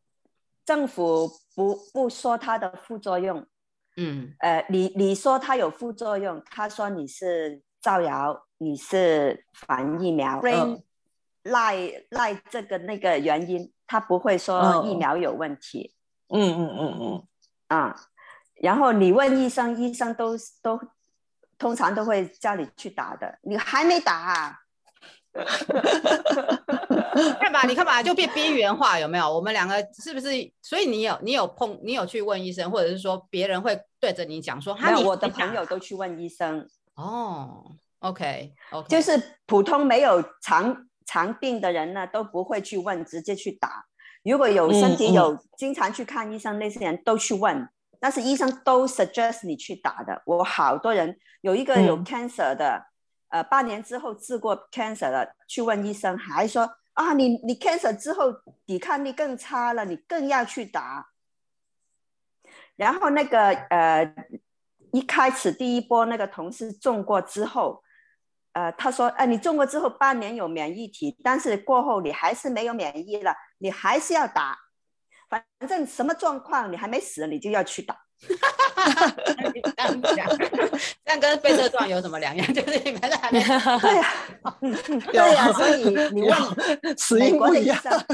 [0.65, 3.45] 政府不不说它的副作用。
[3.95, 10.41] 嗯，呃，你你说它有副作用，他说你是造谣，你是反疫苗，
[11.43, 11.75] 赖
[12.09, 15.93] 赖这个那个原因，他不会说疫苗有问题。
[16.29, 17.27] 嗯嗯嗯嗯，
[17.67, 17.95] 啊，
[18.55, 20.79] 然后你问医生，医生都都
[21.57, 24.62] 通常都会叫你去打的，你还没打啊？
[27.39, 29.33] 看吧，你看吧，就变边缘化，有没有？
[29.33, 30.27] 我们两个是不是？
[30.61, 36.67] 所以你有你有碰，你有去问医生，或者是说别人会对着你讲说，没有，我的朋友都去问医生。
[36.95, 37.63] 哦
[37.99, 38.87] ，OK，OK，、okay, okay.
[38.87, 43.85] 就是普通没有常常病的人呢，都不会去问，直接去打。
[44.23, 47.67] 如果有身体有、经常去看医生那些人都去问，
[47.99, 50.21] 但是医生都 suggest 你去打的。
[50.25, 52.77] 我好多人有一个有 cancer 的。
[52.77, 52.85] 嗯
[53.33, 58.31] 呃，半年之后治过 cancer 了，去问医生，还说啊，你你 cancer 之后
[58.63, 61.09] 抵抗力更差了，你更要去打。
[62.75, 64.15] 然后那个呃，
[64.91, 67.83] 一开始第一波那个同事中过之后，
[68.51, 74.55] 呃，他说，哎、呃，你中过之后半年有免疫体，但是过后你还是没有免疫了，你还是要打，
[75.27, 78.02] 反正什么状况你还没死，你就要去打。
[78.39, 79.15] 哈哈哈
[79.75, 82.53] 这样讲，这样跟被车撞有什么两样？
[82.53, 84.03] 就是你们还没 对呀，
[85.11, 86.31] 对呀，所以你问
[87.19, 88.05] 美国的医生，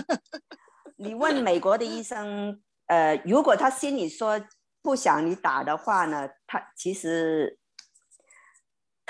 [0.97, 4.41] 你问美国的医生，呃，如果他心里说
[4.81, 7.57] 不想你打的话呢，他其实。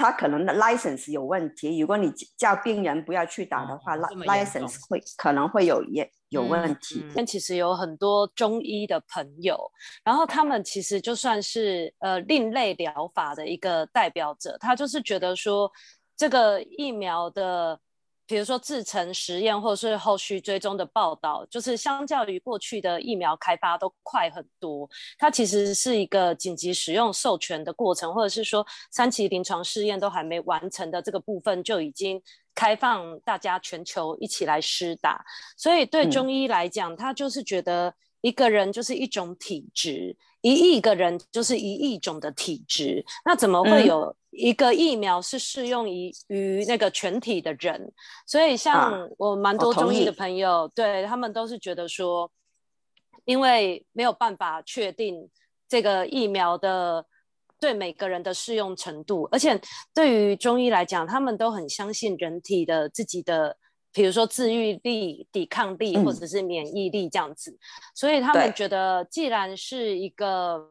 [0.01, 7.05] 他可能的 license 有问题，如果你叫病人不要去打的话，哦，license 会可能会有也有问题。
[7.15, 9.59] 但其实有很多中医的朋友，
[10.03, 15.71] 然后他们其实就算是呃另类疗法的一个代表者，他就是觉得说
[16.15, 17.79] 这个疫苗的。
[18.29, 24.87] 比如说制成实验，或者是后续追踪的报道，就是相较于过去的疫苗开发都快很多。
[25.17, 32.21] 它其实是一个紧急使用授权的过程，或者是说三期临床试验都还没完成的这个部分，就已经
[32.59, 35.23] 开放大家全球一起来施打。
[35.55, 44.15] 所以对中医来讲，他就是觉得一个人就是一种体质，一亿个人就是一亿种的体质，那怎么会有？
[44.31, 47.91] 一个疫苗是适用于于那个全体的人，
[48.27, 52.31] 所以像我蛮多中医的朋友，啊、对他们都是觉得说，
[53.25, 55.27] 因为没有办法确定
[55.67, 57.03] 这个疫苗的
[57.59, 59.59] 对每个人的适用程度，而且
[59.93, 63.55] 对于中医来讲，他们都很相信人体的自己的，
[63.91, 67.59] 比如说自愈力、抵抗力或者是免疫力这样子，嗯、
[67.93, 70.69] 所以他们觉得，既然是一个，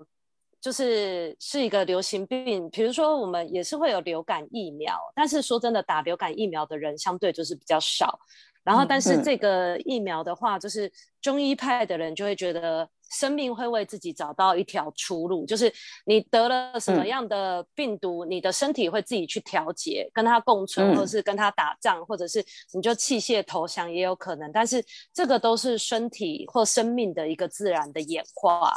[0.61, 8.18] 就是是一个流行病，比如说我们也是会有流感疫苗，但是说真的，打流感疫苗的人相对就是比较少。
[8.64, 10.90] 然后，但是这个疫苗的话，就是
[11.20, 15.72] 中医派的人就会觉得生命会为自己找到一条出路，就是
[16.04, 22.44] 你得了什么样的病毒，你的身体会自己去调节，跟它共存，或者是跟它打仗，或者是
[22.74, 24.52] 你就器械投降也有可能。
[24.52, 28.74] 但是这个都是身体或生命的一个自然的演化。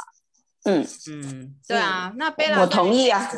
[0.64, 3.28] 嗯嗯，对啊，那贝拉我同意啊。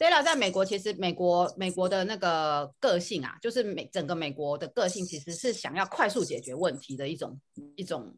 [0.00, 7.38] 贝拉在美国，其实美国美国的那个个性啊，就是美整个美国的个性，其实是想要快速解决问题的一种
[7.76, 8.16] 一种。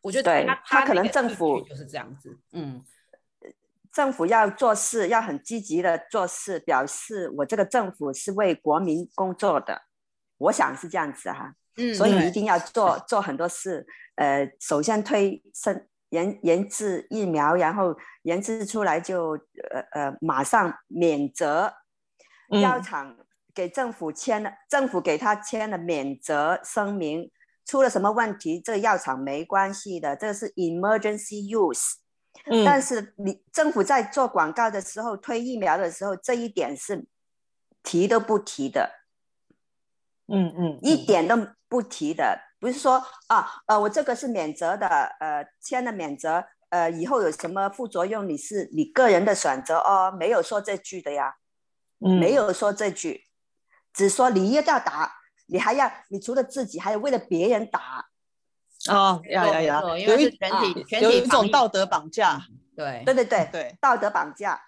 [0.00, 2.82] 我觉得他对他，可能政府就是这样子，嗯，
[3.92, 9.82] 政府要做事要很积极的做事，表示我这个政府是为国民工作的，
[10.38, 15.86] 我想是这样子哈、啊，嗯，所以一定要做做很多事，呃，首先推生。
[16.12, 19.32] 研研制疫苗，然后研制出来就
[19.70, 21.72] 呃呃马上免责，
[22.48, 23.16] 药厂
[23.54, 27.30] 给政府签了，嗯、政府给他签了免责声明，
[27.64, 31.94] 出了什么问题，这个药厂没关系的，这个是 emergency use。
[32.46, 37.06] 嗯、但是你政府在做广告的时候，推疫苗的时候，这一点是
[37.82, 39.00] 提都不提的。
[40.28, 41.36] 嗯嗯，嗯一点都
[41.68, 42.51] 不提的。
[42.62, 44.86] 不是说啊，呃，我这个是免责的，
[45.18, 51.34] 呃，签了免责，呃，以后有什么副作用，你是你个人的选择哦，没有说这句的呀，
[51.98, 53.24] 嗯、没有说这句，
[53.92, 55.12] 只说你一定要打，
[55.46, 58.06] 你还要，你除了自己，还要为了别人打，
[58.88, 62.40] 哦，呀呀呀，因为是全体，全体有一种道德绑架，
[62.76, 64.62] 对，对对对对，道德绑架。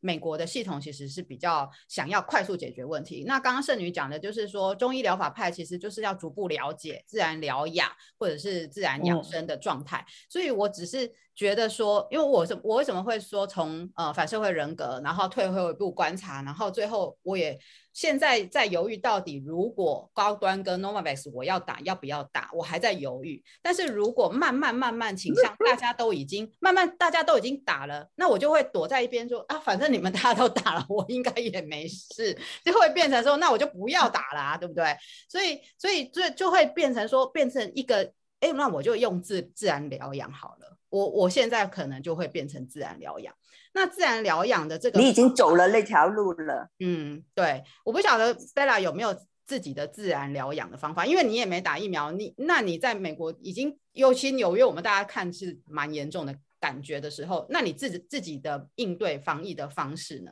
[0.00, 3.24] 美国的系统其实是比较想要快速解决问题。
[3.26, 7.88] 那刚刚圣女讲的就是说，中医疗法派其实就是要逐步了解自然疗养
[8.18, 9.98] 或者是自然养生的状态。
[9.98, 17.58] 嗯、所以我只是觉得说，因为我是我为什么会说从呃反社会人格，然后退后一步观察，然后最后我也。
[17.92, 23.42] 现在在犹豫到底，如果高端跟 Novavax 我要打要不要打，我还在犹豫。
[23.60, 34.96] 但是如果慢慢慢慢倾向，大家都已经慢慢大家都已经打了，那我就会躲在一边说啊，反正你们大家都打了，我应该也没事，就会变成说，那我就不要打了，对不对？
[35.28, 40.78] 所以所以就就会变成说，变成一个，哎，那我就用自自然疗养好了。
[40.88, 43.34] 我我现在可能就会变成自然疗养。
[43.74, 46.68] 那自然疗养的这个，你已经走了那条路了。
[46.78, 60.30] 嗯，对，我不晓得 Bella 有没有自己的自然疗养的方法，因为你也没打疫苗，你那你在美国已经，尤其纽约，我们大家看是蛮严重的感觉的时候，那你自己自己的应对防疫的方式呢？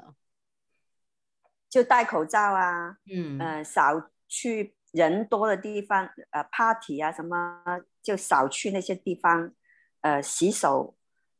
[1.70, 7.62] 就戴口罩啊，嗯，呃，少去人多的地方，呃，party 啊什么，
[8.02, 9.54] 就少去那些地方，
[10.02, 10.94] 呃，洗手，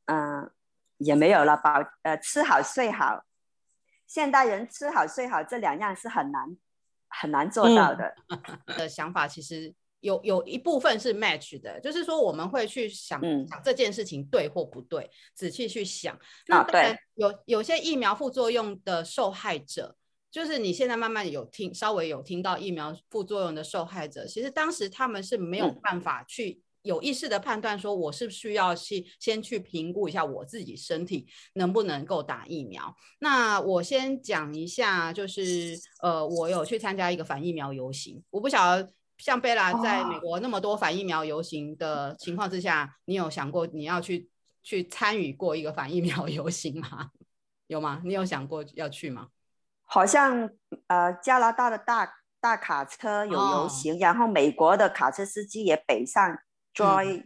[0.06, 0.52] 嗯、呃。
[1.00, 3.24] 也没有了，保呃吃好睡好，
[4.06, 6.56] 现代人吃好睡好这两样是很难
[7.08, 8.14] 很难做到的。
[8.28, 16.18] 嗯、的想法其实有有一部分是 match 的，就是说我们会去想、嗯、想这件事情对或不对，仔细去想。
[16.46, 19.96] 那对，有有些疫苗副作用的受害者，
[20.30, 26.60] 就是你现在慢慢有听稍微有听到疫苗副作用的受害者，其实当时他们是没有办法去。
[26.82, 32.96] 有意识的判断说，我是不是需要去先去评估一下我自己身体能不能够打疫苗。
[33.18, 38.22] 那我先讲一下，就是呃，我有去参加一个反疫苗游行。
[38.30, 44.30] 我不晓得像贝拉在美国那么多反疫苗游行的情况之下，你有想过你要去
[44.62, 47.10] 去参与过一个反疫苗游行吗？
[47.66, 48.00] 有吗？
[48.04, 49.28] 你有想过要去吗？
[49.84, 50.48] 好像
[50.86, 56.38] 呃，加拿大的大大卡车有游行，哦、然后美国的卡车司机也北上。
[56.74, 57.24] Joy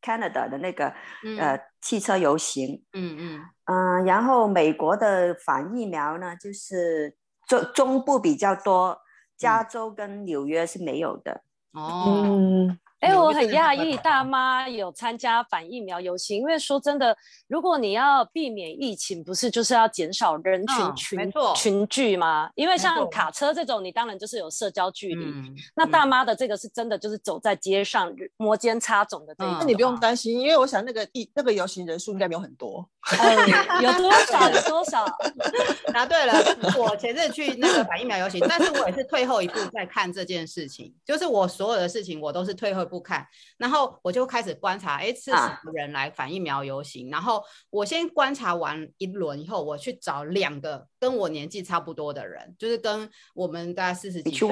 [0.00, 0.94] Canada 的那个、
[1.24, 9.00] 嗯、呃汽车游行，嗯嗯嗯、呃，然后美国的反疫苗呢，就是中中部比较多，
[9.36, 11.42] 加州跟纽约是没有的。
[11.72, 12.24] 哦。
[12.26, 22.50] 嗯哎，我很讶异，大妈有参加反疫苗游行，因为说真的，如果你要避免疫情，不是就是要减少人群群、嗯、群聚吗？
[22.56, 25.24] 因为像卡车这种，你当然就是有社交距离。
[25.26, 29.58] 嗯、那大妈的这个是真的，就是走在街上摩肩擦踵的这一种。
[29.60, 32.84] 那、嗯、你不用担心，因为我想那个疫那个游行人数应该没有很多。
[33.16, 33.48] 嗯、
[33.80, 34.50] 有多少？
[34.50, 35.06] 有多少？
[35.94, 36.34] 答对了，
[36.76, 42.87] 我前阵去那个反疫苗游行，但是我也是退后一步在看这件事情，就是我所有的事情我都是退后。
[42.88, 43.26] 不看。
[43.58, 47.08] 然后我就开始观察，哎，是什么人来反疫苗游行？
[47.08, 54.48] 啊、然后我先观察完一轮以后，我去找两个跟我年纪差不多的人，就是跟我们大概四十几岁，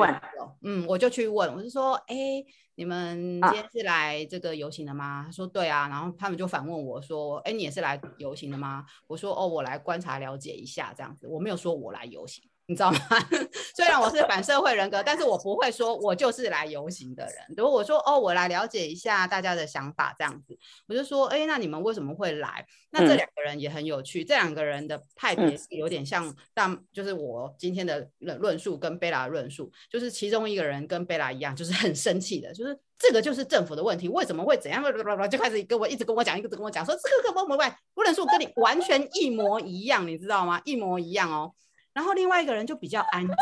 [0.62, 2.44] 嗯，我就去问，我就说，哎。
[2.78, 5.20] 你们今天是来这个游行的吗？
[5.20, 12.44] 啊、他说对啊，然后他们就反问我说：“哎，你也是来游行的吗？”我说：“哦，我来观察了解一下这样子。”我没有说我来游行。
[12.66, 12.98] 你知道吗？
[13.74, 17.34] 虽然我是反社会人格，但是我不会说我就是来游行的人。
[17.56, 20.58] 如果我说哦，我来了解一下大家的想法这样子，
[20.88, 22.66] 我就说，哎，那你们为什么会来？
[22.90, 34.82] 那这两个人也很有趣，嗯、这两个人的派别是有点像，但就是我今天的论论述跟贝拉的论述，就是其中一个人跟贝拉一样，就是很生气的，就是这个就是政府的问题，为什么会怎样？
[35.30, 37.46] 就开始跟我一直跟我讲，一直跟我讲说这个根本
[37.94, 40.60] 不论述跟你完全一模一样，你知道吗？
[40.64, 41.52] 一模一样哦。
[41.96, 43.36] 然后另外一个人就比较安静，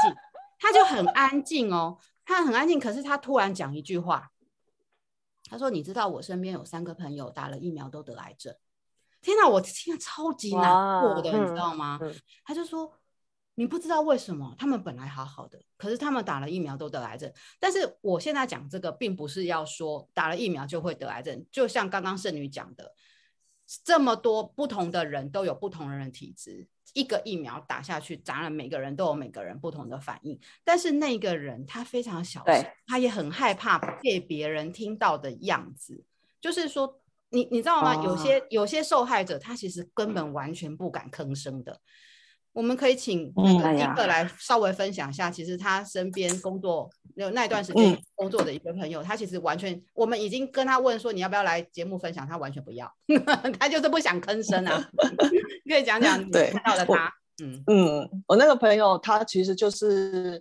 [0.61, 2.79] 他就很安静哦，他很安静。
[2.79, 4.31] 可是他突然讲一句话，
[5.51, 8.55] 他说：“你知道我身边有三个朋友打了疫苗都得癌症。”
[9.21, 11.99] 天哪，我听了超级难过的，你知道吗？
[12.45, 12.93] 他就说
[13.57, 22.95] ：“你不知道为什么他们本来好好的，可是他们打了疫苗都得癌症。”但是我现在讲这个，并不是要说打了疫苗就会得癌症，就像刚刚圣女讲的，
[23.85, 26.67] 这么多不同的人都有不同的人体质。
[26.93, 30.39] 一个疫苗打下去，当然每个人都有每个人不同的反应。
[30.63, 36.05] 但是那个人他非常小心，他也很害怕被别人听到的样子。
[36.41, 37.01] 就是说，
[37.31, 38.05] 你你知道吗？
[38.05, 41.81] 有些有些受害者，他其实根本完全不敢吭声的。
[42.55, 52.91] 我们可以请那个尼克来稍微分享一下，其实他身边工作那那一段时间工作的一个朋友，他其实完全，我们已经跟他问说你要不要来节目分享，他完全不要，
[53.59, 54.89] 他就是不想吭声啊。
[55.67, 60.41] 你可以讲讲你看到的他，嗯嗯，我那个朋友他其实就是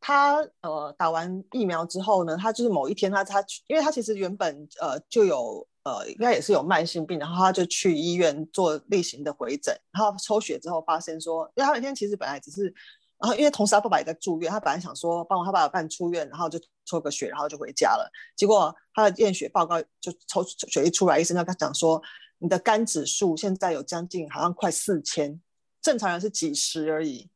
[0.00, 5.64] 他呃打完疫苗之后呢，他就是某一天他他，因为他其实原本呃就有。
[5.84, 12.72] 呃，应该也是有慢性病，然后他就去医院做例行的回诊，然后抽血之后发现说，因为他那天其实本来只是，
[13.18, 18.08] 然后因为同时他爸爸也在住院，他本来想说帮我他爸爸办出院，然后就抽个血，然后就回家了。
[18.36, 22.00] 结果他的验血报告就抽血一出来，医生就跟他讲说，
[22.38, 25.40] 你的肝指数现在有将近好像快四千，
[25.80, 27.28] 正常人是几十而已。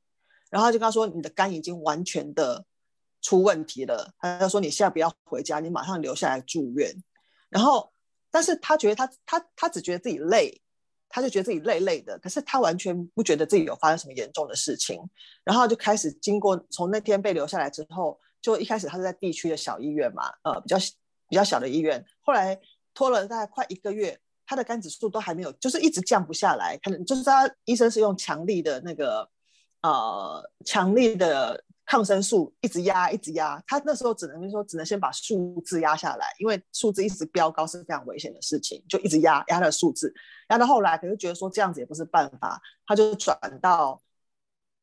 [0.50, 2.64] 然后他就跟他说，你的肝已经完全的
[3.20, 4.14] 出问题了。
[4.20, 6.94] 他就说你现在不要回家，你马上留下来住院。
[7.50, 7.92] 然后。
[8.30, 10.60] 但是他觉得他他他只觉得自己累，
[11.08, 15.00] 他就觉得自己累累的，可是他完全不觉得自己有发生什么严重的事情，
[15.44, 20.76] 然后就开始经过从那天被留下来之后，就一开始他是在地区的小医院嘛，呃，比较
[21.28, 22.58] 比较小的医院，后来
[22.94, 29.28] 拖了大概快一个月，他的肝指数都还没有，就是一直降不下来，可能就是他医生是用强力的那个
[29.82, 31.62] 呃强力的。
[31.86, 40.12] 抗生素一直压，一直压，他那时候只能说，只能先把数字压下来，因为数字一直飙高是非常危险的事情，就一直压压他的数字，
[40.48, 44.02] 压到后来，可是觉得说这样子也不是办法，他就转到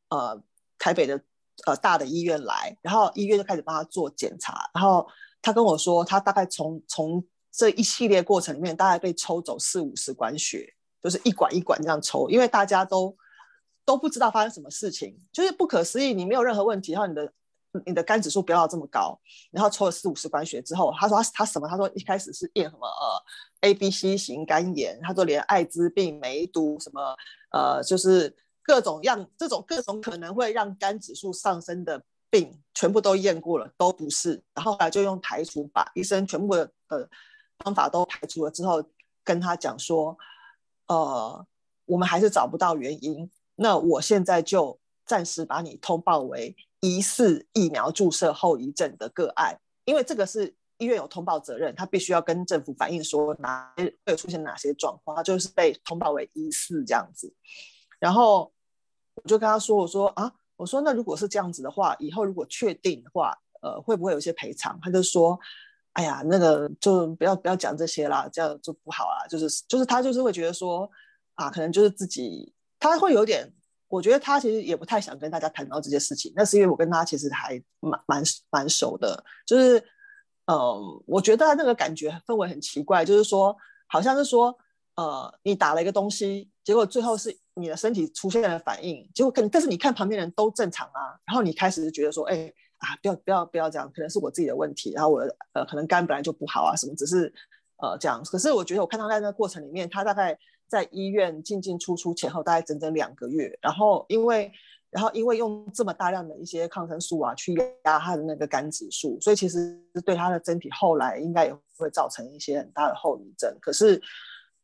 [0.08, 0.42] 呃
[0.80, 1.22] 台北的
[1.66, 5.06] 呃大的医院来，然后医院就开始帮他做检查，然后
[5.42, 13.14] 他跟我说，他大概从从这一系列过程里面，大概被抽走四五十管血，就是一管一管这样抽，因为大家都。
[13.86, 16.14] 都不知道发生什么事情，就是不可思议。
[16.14, 17.34] 你没有任何问题，然后你的
[17.86, 19.20] 你的肝指数飙到这么高，
[19.52, 21.68] 然后抽了四五十管血之后，他说他他什么？
[21.68, 27.16] 他说一开始是验什么呃 A B C 型肝炎，他说连艾滋病、梅毒什么
[27.52, 34.42] 呃就是各种样这种各种可能会让肝指数上升的病，全部都验过了，都不是。
[34.54, 37.10] 然后后来就用排除法，医生全部的呃
[37.60, 38.84] 方法都排除了之后，
[39.24, 40.18] 跟他讲说，
[40.88, 41.46] 呃，
[41.86, 43.30] 我们还是找不到原因。
[43.56, 57.32] 那我现在就暂时把你通报为疑似疫苗注射后遗症的个案，因为这个是医院有通报责任，他必须要跟政府反映说哪会有出现哪些状况，他就是被通报为疑似这样子。
[58.00, 58.52] 然后
[59.16, 65.40] 我就跟他说：“我说啊，我说那如果是这样子的话，以后如果确定的话，呃，会不会有一些赔偿？”他就说
[65.94, 69.28] ：“哎呀，那个就不要不要讲这些啦，这样就不好啦。
[69.30, 70.90] 就是就是他就是会觉得说
[71.36, 72.52] 啊，可能就是自己。”
[72.92, 73.50] 他会有点，
[73.88, 76.34] 我觉得他其实也不太想跟大家谈到这些事情。
[76.36, 79.82] 那是因为我跟他其实还蛮蛮蛮熟的，就是，
[80.48, 83.56] 呃，我觉得他那个感觉氛围很奇怪，就是说，
[83.88, 84.58] 好像是说，
[84.96, 95.22] 呃，你打了一个东西，结果最后是你的身体出现了反应，结果可能，但是你看旁边人都正常啊，然后你开始觉得说，哎，啊，不要不要不要这样，可能是我自己的问题，然后我
[95.54, 97.34] 呃可能肝本来就不好啊什么，只是
[97.78, 98.22] 呃这样。
[98.26, 100.38] 可是我觉得我看他在那个过程里面，他大概。
[100.74, 104.52] 在医院进进出出前后大概整整两个月，然后因为
[104.90, 107.54] 然后因为用这么大量的一些抗生素啊去
[107.84, 113.56] 压他的那个肝指数，所以其实对他的身体后来应该也会造成一些很大的后遗症。
[113.62, 114.02] 可是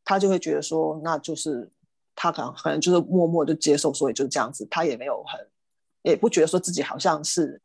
[0.04, 1.70] 他就会觉得说，那就是
[2.16, 5.40] 他可能可能就是默默就接受，所以就这样子，他也没有很
[6.02, 7.62] 也不觉得说自己好像是。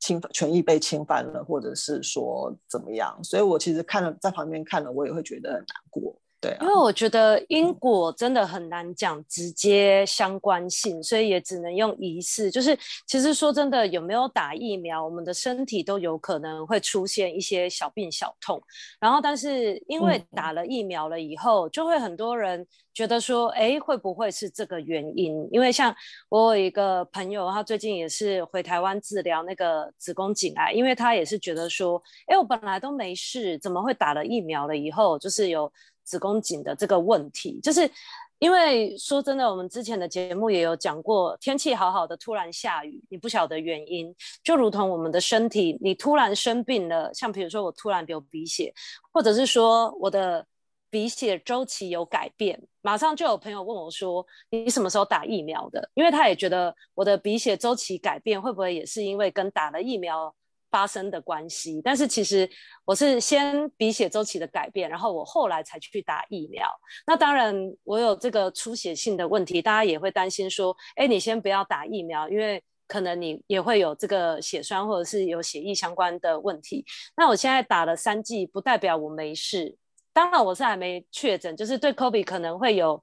[0.00, 3.18] 侵犯权益被侵犯了，或者是说怎么样？
[3.24, 6.16] 所以我其实看了在旁边看了，我也会觉得很难过。
[6.40, 12.48] 对啊，因为我觉得因果真的很难讲直接相关性，所以也只能用疑似。
[12.48, 12.78] 就是
[13.08, 18.62] 其实说真的，有没有打疫苗，我们的身体都有可能会出现一些小病小痛。
[19.00, 22.64] 然后，但是因为打了疫苗了以后，就会很多人
[22.94, 25.48] 觉得说，哎，会不会是这个原因？
[25.50, 25.92] 因为像
[26.28, 35.68] 我有一个朋友，他最近也是回台湾治疗那个子宫颈癌，因为他也是觉得说，哎，我本来都没事，怎么会打了疫苗了以后，就是有。
[36.08, 37.90] 子宫颈的这个问题，就是
[38.38, 48.72] 因为说真的，我们之前的节目也有讲过，天气好好的突然下雨，你不晓得原因，就如同我们的身体，你突然生病了，像比如说我突然流鼻血，
[49.12, 50.46] 或者是说我的
[50.88, 55.90] 鼻血周期有改变，马上就有朋友问我说，你什么时候打疫苗的？
[55.92, 60.34] 因为他也觉得我的鼻血周期改变会不会也是因为跟打了疫苗
[60.70, 62.48] 发生的关系，但是其实
[62.84, 66.68] 我是先鼻血周期的改变，然后我后来才去打疫苗。
[67.06, 67.54] 那当然，
[67.84, 76.84] 我有这个出血性的问题，大家也会担心说，哎，你先不要打疫苗，因为可能你也会有这个血栓或者是有血液相关的问题。
[77.16, 79.76] 那我现在打了三剂，不代表我没事。
[80.12, 83.02] 当然，我是还没确诊，就是对 COVID 可能会有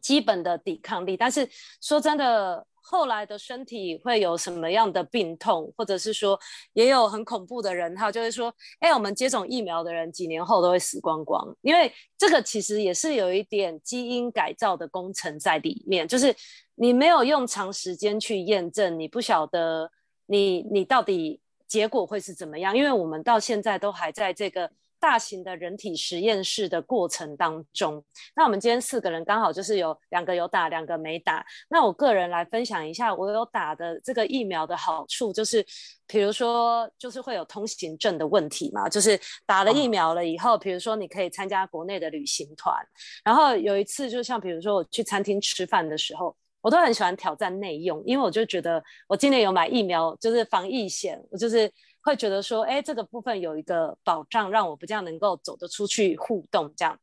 [0.00, 1.48] 基本的抵抗力，但是
[1.80, 2.66] 说真的。
[2.86, 6.38] 后来的身体会有什么样的病痛，或者是说，
[6.74, 16.34] 也有很恐怖的人，他就是说，哎，我们接种疫苗的人几年后都会死光光，因为这个其实也是有一点基因改造的工程在里面，就是
[16.74, 19.90] 你没有用长时间去验证，你不晓得
[20.26, 24.70] 你你到底结果会是怎么样，因为我们到现在都还在这个。
[25.04, 28.02] 大型的人体实验室的过程当中，
[28.34, 31.44] 那我们今天四个人刚好就是有两个有打，两个没打。
[31.68, 35.62] 那我个人来分享一下，我有打的这个疫苗的好处，就是
[36.06, 42.74] 比如说，就是会有通行证的问题嘛，就是打了疫苗了以后，比如说你可以参加国内的旅行团。
[43.22, 51.70] 然后有一次，就像比如说我去餐厅吃饭的时候，我都很喜欢挑战内用，因为我就觉得我今年有买疫苗，就是防疫险，我就是。
[52.04, 56.98] 会觉得说，哎，这个部分有一个保障，让我比较能够走得出去互动这样。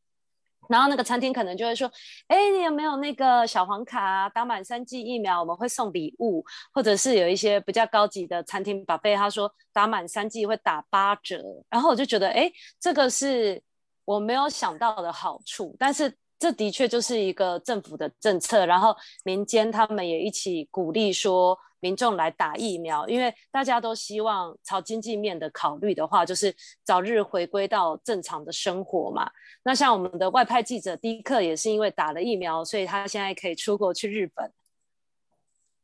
[0.70, 1.92] 然后那个餐厅可能就会说，
[2.28, 4.30] 哎，你有没有那个小黄卡啊？
[4.30, 11.44] 打满三剂疫苗，我们会送礼物，或者是有一些比较高级的餐厅宝贝他说打满三剂会打八折。
[11.68, 12.50] 然后我就觉得，哎，
[12.80, 13.60] 这个是
[14.06, 21.58] 我没有想到的好处，但是这的确就是一个政府的政策，然后民间他们也一起鼓励说。
[21.82, 29.30] 民众来打疫苗，因为大家都希望朝经济面的考虑的话，就是早日回归到正常的生活嘛。
[29.64, 34.50] 那像我们的外派记者迪克也是因为打了疫苗，所以他现在可以出国去日本。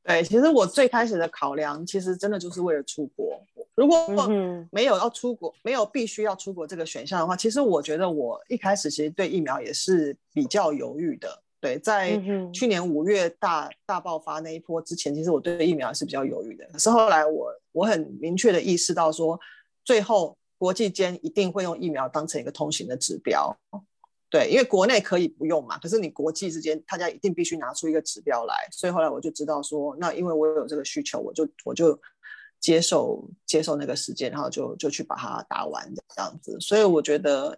[0.03, 3.43] 对，其实我最开始的考量，其实真的就是为了出国。
[3.75, 4.07] 如果
[4.71, 11.43] 没有要出国，没有必须要出国这个选项的话，其实我觉得我一开始其实对疫苗也是比较犹豫的。
[11.59, 12.21] 对，在
[12.53, 16.63] 去年五月大大爆发那一波之前，其实我对疫苗是比较犹豫的。
[16.71, 19.39] 可是后来我我很明确的意识到说，
[19.83, 23.57] 最后国际间一定会用疫苗当成一个通行的指标。
[24.29, 28.53] 对，因为国内可以不用嘛，可是你国际之间，大家一定必须拿出一个指标来。
[28.71, 31.99] 所以后来我就知道说，那因为我有这个需求，我就我就
[32.59, 36.55] 接受接受那个时间，然后就就去把它打完这样子。
[36.59, 37.57] 所以我觉得。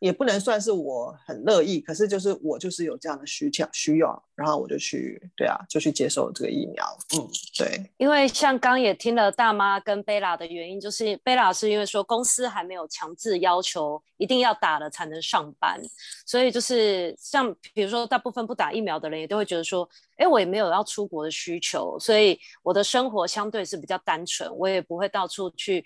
[0.00, 6.84] 也不能算是我很乐意，可是就是我就是有这样的需求需要，然后我就去，对啊，就去接受这个疫苗。
[7.14, 7.90] 嗯，对。
[7.96, 15.80] 因为像刚也听了大妈跟贝拉的原因，就是贝拉是因为说公司还没有强制要求一定要打了才能上班，
[16.26, 25.84] 所以就是像比如说大部分不打疫苗的人也都会觉得说，哎，我也没有要出国的需求，所以我的生活相对是比较单纯，我也不会到处去。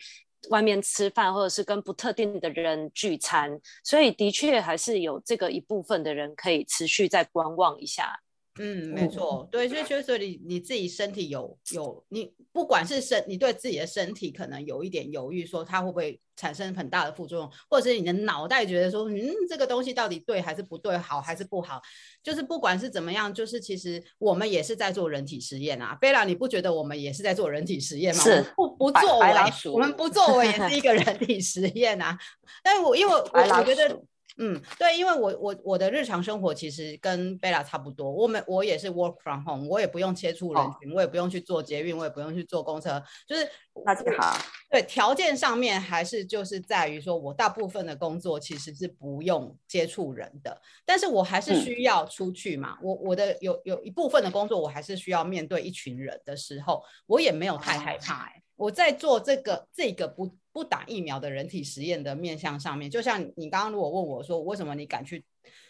[0.48, 8.18] 外面吃饭，或者是跟不特定的人聚餐，所以的确还是有这个一部分的人可以持续再观望一下。
[8.62, 21.80] 嗯，没错，对，所以就是你你自己身体有有，你不管是身，你对自己的身体可能有一点犹豫，说它会不会产生很大的副作用，或者是你的脑袋觉得说，嗯，这个东西到底对还是不对，好还是不好，
[22.22, 25.96] 就是不管是怎么样，就是其实我们也是在做人体实验啊。
[25.98, 28.22] 贝拉，你不觉得我们也是在做人体实验吗？
[28.22, 29.32] 是，不不作为，
[29.72, 32.18] 我们不作为也是一个 人体实验啊。
[32.62, 33.98] 但是我因为我我觉得。
[34.42, 43.46] 嗯，对，因为我我我的日常生活其实跟贝拉差不多，我们我也是 work from home，我也不用接触人群，哦、我也不用去坐捷运，我也不用去坐公车，就是
[43.84, 44.38] 大家好。
[44.70, 52.78] 对，条件上面还是就是在于说，我大部分的工作其实是不用接触人的，但是我还是需要出去嘛。
[52.80, 58.30] 嗯、我我的有有一部分的工作，我还是需要面对一群人的时候，我也没有太害怕、欸。
[58.30, 60.30] 哎、哦，我在做这个这个不。
[60.52, 65.24] 不打疫苗的人体实验的面向上面，就像你刚刚如果问我说，为什么你敢去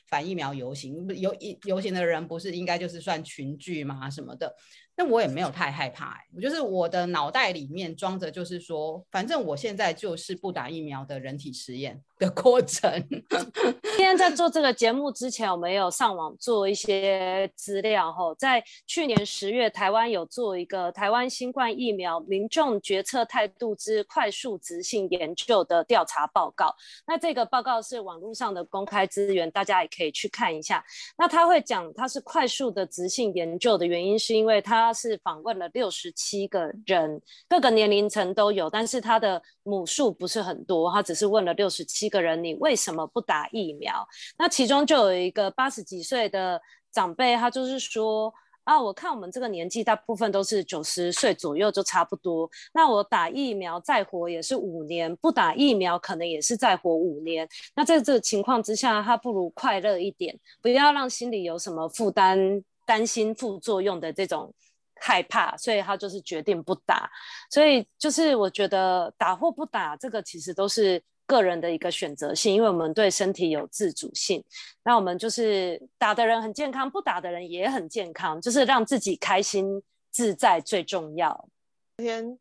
[0.06, 1.06] 反疫苗游行？
[1.18, 4.08] 游游行的人不是应该就是算群聚吗？
[4.08, 4.56] 什么的？
[5.00, 12.92] 但我也没有太害怕、欸，我就是我的脑袋里面装着，就是说，反正我现在就是不打疫苗的人体实验的过程。
[13.96, 18.12] 今天在做这个节目之前，我们有上网做一些资料。
[18.12, 26.74] 后在去年十月，台湾有做一个台湾新冠疫苗民众决策态度之快速质性研究的调查报告。
[27.06, 30.84] 那这个报告是网络上的公开资源，大家也可以去看一下。
[31.16, 34.89] 那他会讲它是快速的质性研究的原因，是因为他。
[34.90, 44.04] 他是访问了六十七个人，各个年龄层都有，但是他的母数不是很多，他只是问了六十七个人，你为什么不打疫苗？
[44.36, 46.60] 那其中就有一个八十几岁的
[46.90, 48.34] 长辈，他就是说
[48.64, 57.48] 啊，我看我们这个年纪大部分都是九十岁左右就差不多，那我打疫苗再活也是五年，不打疫苗可能也是再活五年。
[57.76, 64.52] 那在这个情况之下，他不如快乐一点，不要让心里有什么负担，担心副作用的这种。
[65.00, 67.10] 害怕，所以他就是决定不打。
[67.50, 74.44] 所以就是我觉得打或不打，这个其实都是个人的一个选择性，因为我们对身体有自主性。
[74.84, 81.48] 那我们就是打的人很健康，不打的人也很健康，就是让自己开心自在最重要。
[81.96, 82.38] 今天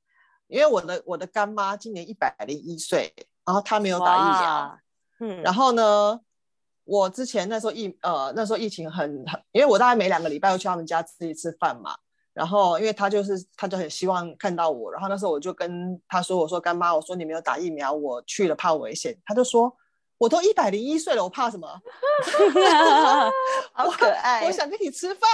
[0.48, 3.14] 因为我的我的干妈今年一百零一岁，
[3.46, 4.80] 然后她没有打疫苗，
[5.20, 6.20] 嗯，然后呢，
[6.86, 11.96] 我之前那时候疫呃那时候疫情很很，因为我大概每两个礼拜会去他们家吃一次饭嘛。
[12.40, 14.90] 然后，因为他就是，他就很希望看到我。
[14.90, 19.76] 然后那时候我就跟他说：“我说干妈，我说你没有打疫苗，我去了怕危险。”他就说
[20.18, 21.68] ：“我都一百零一岁了，我怕什么？”
[23.76, 24.52] 好可爱我！
[24.54, 25.30] 想跟你吃饭，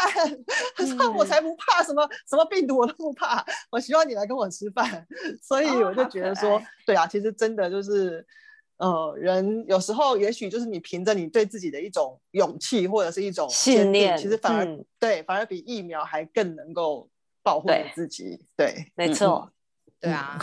[0.76, 3.46] 他说：“我才不怕什么什么病毒，我都不怕。
[3.70, 5.06] 我希望你来跟我吃饭。”
[5.44, 8.26] 所以我就觉得说，对啊，其实真的就是。
[8.78, 17.10] 呃，人有时候也许就是你凭着你对自己的一种勇气或者是一种信念，其实反而、嗯、对，反而比疫苗还更能够
[17.42, 18.42] 保护你自己。
[18.58, 19.52] 对，对没错，
[20.02, 20.40] 嗯、对啊。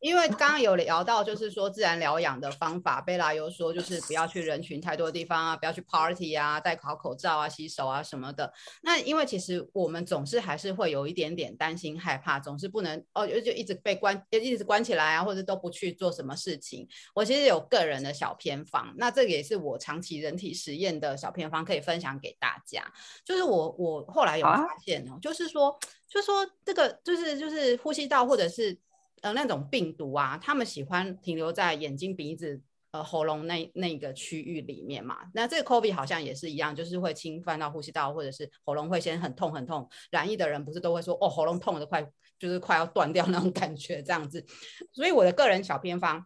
[0.00, 8.52] 因为刚刚有聊到，就是说自然疗养的方法，贝拉有说就是不要去人群太多的地方啊，不要去 party 啊，戴好口罩啊，洗手啊什么的。
[8.82, 16.86] 那因为其实我们总是还是会有一点点担心害怕，总是不能哦，就一直被关，一直关起来啊，或者都不去做什么事情。
[17.14, 22.84] 我其实有个人的小偏方，那这个也是我长期人体实验的小偏方，可以分享给大家。
[23.24, 25.76] 就是我我后来有发现哦，啊、就是说，
[26.08, 28.78] 就是说这个就是就是呼吸道或者是。
[29.22, 32.60] 呃，那种病毒啊，他们喜欢停留在眼睛、鼻子、
[32.90, 35.18] 呃喉咙那那个区域里面嘛。
[35.34, 39.88] 那这个 COVID 好像也是一样，就是会侵犯到呼吸道，或者是喉咙会先很痛很痛。
[40.10, 42.06] 染疫的人不是都会说，哦，喉咙痛的快，
[42.38, 44.44] 就是快要断掉那种感觉这样子。
[44.92, 46.24] 所以我的个人小偏方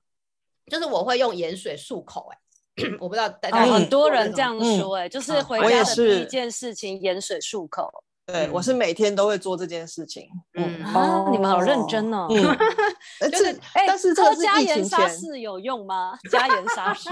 [0.66, 2.38] 就是我会用盐水漱口、欸。
[2.84, 8.04] 哎， 我不知道大家、哦、很多人这样说、欸，哎、嗯，就是回家的第一件事情，盐水漱口。
[8.32, 10.26] 对，我是每天都会做这件事情。
[10.54, 12.26] 嗯，哦，你们好认真哦。
[13.20, 16.18] 嗯，就是，哎，但是这个是加盐沙士有用吗？
[16.30, 17.10] 加盐沙士。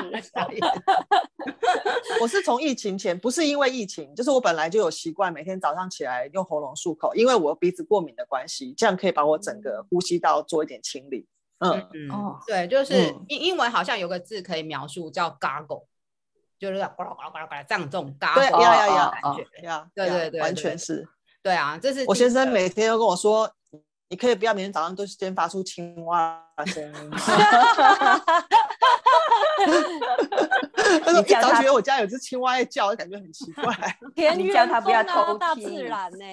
[2.22, 11.26] 我是从疫情前，不是因为疫情，就是我本来就有习惯每天早上起来用喉咙漱口，因为我鼻子过敏的关系，这样可以把我整个呼吸道做一点清理。
[11.58, 15.84] 嗯哦，对，就是英英文好像有个字可以描述叫 gargle。
[16.60, 21.08] 就是呱啦呱啦呱啦呱啦这样这种嘎嘎呀呀呀感觉呀，对对对，完全是。
[21.42, 23.50] 对啊，这是我先生每天都跟我说，
[24.10, 27.10] 你可以不要每天早上都先发出青蛙声音。
[31.04, 33.72] 他说一早觉得我家有只青蛙在叫，感觉很奇怪。
[34.36, 36.26] 你叫他不要偷听，大自然呢。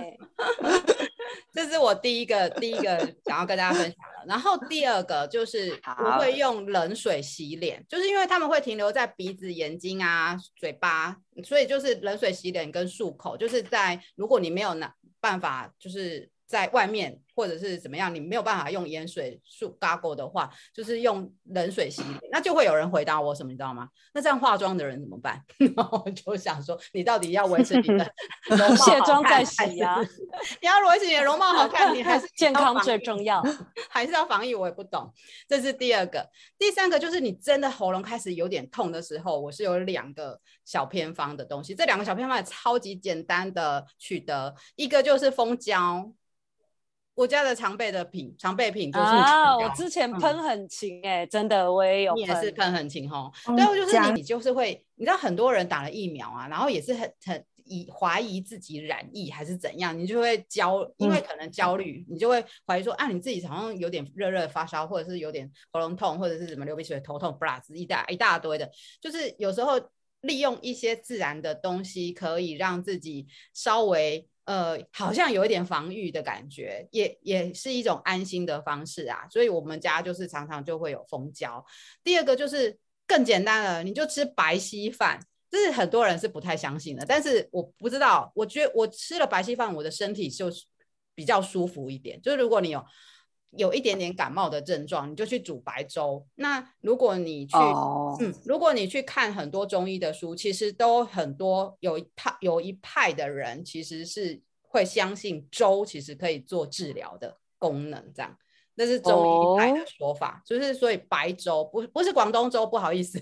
[1.53, 4.25] 这是我第一个第一个想要跟大家分享的。
[4.27, 23.89] 然后第二个就是不会用冷水洗脸，就是因为他们会停留在鼻子、眼睛啊、嘴巴，所以就是冷水洗脸跟漱口，就是在如果你没有拿办法就是在外面或者是怎么样，你没有办法用盐水漱 gargle 的话，就是用冷水洗脸，那就会有人回答我什么，你知道吗？
[24.13, 25.43] 那这样化妆的人怎么办？
[25.75, 28.11] 然后我就想说，你到底要维持你的
[28.47, 30.01] 容貌卸妆再洗啊？
[30.61, 33.43] 你要维持你的容貌好看，你还是健康最重要，
[33.89, 34.55] 还是要防疫？
[34.55, 35.13] 我也不懂。
[35.47, 36.27] 这是第二个，
[36.57, 46.09] 第三个就是你真的喉咙开始有点痛的时候，我是有两个小偏方的东西，这两个小偏方也超级简单的取得，一个就是蜂胶。
[47.17, 53.33] 我家的常备的品，常备品就是啊，我之前喷很勤哎、欸嗯，真的我也有，你也是喷很勤吼。
[53.55, 68.69] 对，就是你，你就是会，你知道很多人打了疫苗啊，然后也是很很疑怀疑自己染疫还是怎样，你就会焦，因为可能焦虑、嗯，你就会怀疑说啊，你自己好像有点热热发烧，或者是有点喉咙痛，或者是什么流鼻水、头痛，不啦，一大一大堆的，
[69.01, 69.81] 就是有时候
[70.21, 74.29] 利用一些自然的东西，可以让自己稍微。
[74.47, 79.27] 呃，好像有一点防御的感觉，也也是一种安心的方式啊。
[79.29, 81.63] 所以我们家就是常常就会有蜂胶。
[82.01, 85.19] 第二个就是更简单了，你就吃白稀饭，
[85.51, 87.05] 这是很多人是不太相信的。
[87.05, 90.49] 但是我不知道，我觉得我吃了白稀饭，我的身体就
[91.13, 92.21] 比较舒服一点。
[92.21, 92.81] 就是如果你有
[93.51, 96.25] 有一点点感冒的症状，你就去煮白粥。
[96.35, 98.21] 那如果你去，oh.
[98.21, 108.37] 嗯，如果你去看很多中医的书，其实都很多有一派有一派的人其实是会相信粥其实可以做治疗的功能，这样。
[108.79, 110.45] 那是中医一派的说法，oh.
[110.45, 113.19] 就是所以白粥不不是广东粥，不好意思，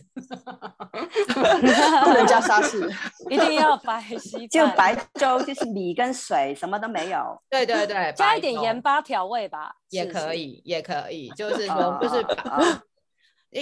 [1.33, 2.91] 不能加沙士，
[3.31, 7.41] 一定要白稀，就白粥就是米跟水，什么都没有。
[7.49, 12.81] 对对对，加一点盐巴调味吧，也可以，也可以，就是说就是白，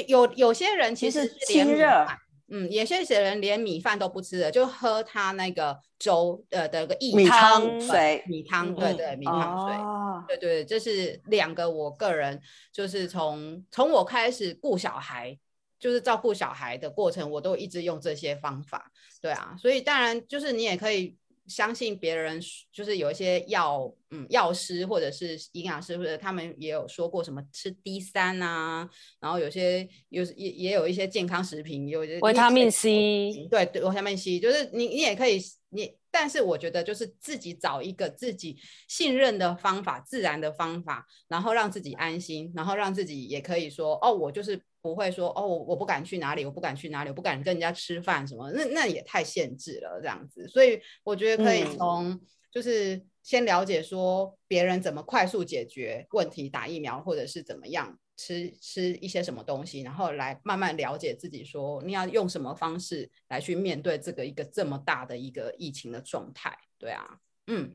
[0.07, 2.07] 有有些人其实是清热。
[2.55, 11.67] 嗯，有些人连米饭都不吃的，就喝他那个粥呃的个薏米汤水，米汤，对对，米汤水，哦、对对，这是两个。
[11.67, 12.39] 我个人
[12.71, 15.35] 就是从从我开始顾小孩，
[15.79, 18.91] 就是照顾小孩的过程，我都一直用这些方法。
[19.19, 21.17] 对啊，所以当然就是你也可以。
[21.47, 22.39] 相信别人
[22.71, 28.89] 就是有一些药，嗯，药师或者是营养师，或者他们也有说过什么吃 D 三啊，
[29.19, 44.61] 然后有些有也也有一些健康食品，有维他命 C，对对，维他命 C，就是你你也可以你，但是我觉得就是自己找一个自己信任的方法，自然的方法，然后让自己安心，然后让自己也可以说哦，我就是。
[44.83, 50.45] 不会说哦，我不敢去哪里，我不敢去哪里，我不敢跟人家吃饭什么，那那也太限制了这样子。
[50.49, 52.19] 所以我觉得可以从
[52.51, 66.57] 就是先了解说别人怎么快速解决问题，打疫苗或者是怎么样吃吃一些什么东西，然后来慢慢了解自己说你要用什么方式来去面对这个一个这么大的一个疫情的状态。
[66.77, 67.73] 对啊，嗯，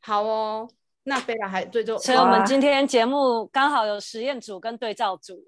[0.00, 0.68] 好哦。
[1.04, 5.42] 那贝拉还最终，所以我们今天节目刚好有实验组跟对照组。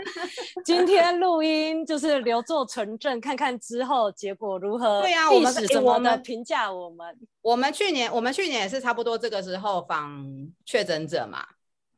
[0.64, 5.00] 今天录音就是留作存证，看看之后结果如何。
[5.00, 7.16] 对啊，我们怎么的评价我们？
[7.40, 10.24] 我们去年，我们去年也是差不多这个时候访
[10.66, 11.44] 确诊者嘛，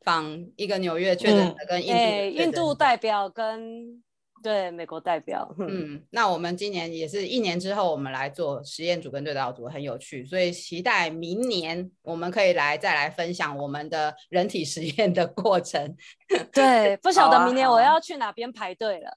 [0.02, 4.02] 访一个纽约确诊者跟印度、嗯、印度代表跟。
[4.42, 15.96] 对美国代表，嗯，那我们今年也是一年之后，我们来做实验组跟对照组，很有趣，所以期待明年我们可以来再来分享我们的人体实验的过程。
[16.52, 19.16] 对，不晓得明年我要去哪边排队了。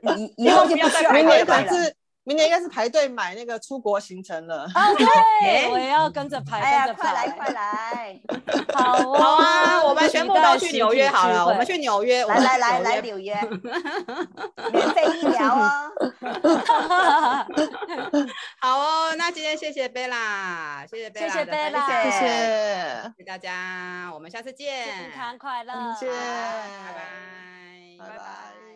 [0.16, 1.94] 你以后就不需要排队了。
[2.28, 4.64] 明年应该是排队买那个出国行程了。
[4.74, 4.80] 哦，
[5.40, 8.20] 对，我也要跟着排，哎呀，快来快来！
[8.74, 11.46] 好啊，好啊，我们全部都去纽约好了。
[11.46, 13.34] 我们去纽约，来来来来纽约，
[14.70, 15.90] 免费医疗哦。
[18.60, 28.67] 好哦，那今天谢谢贝拉，谢谢贝拉，谢谢贝拉，谢谢，谢谢大家，我们下次见，健康快乐，再见，拜拜，拜拜。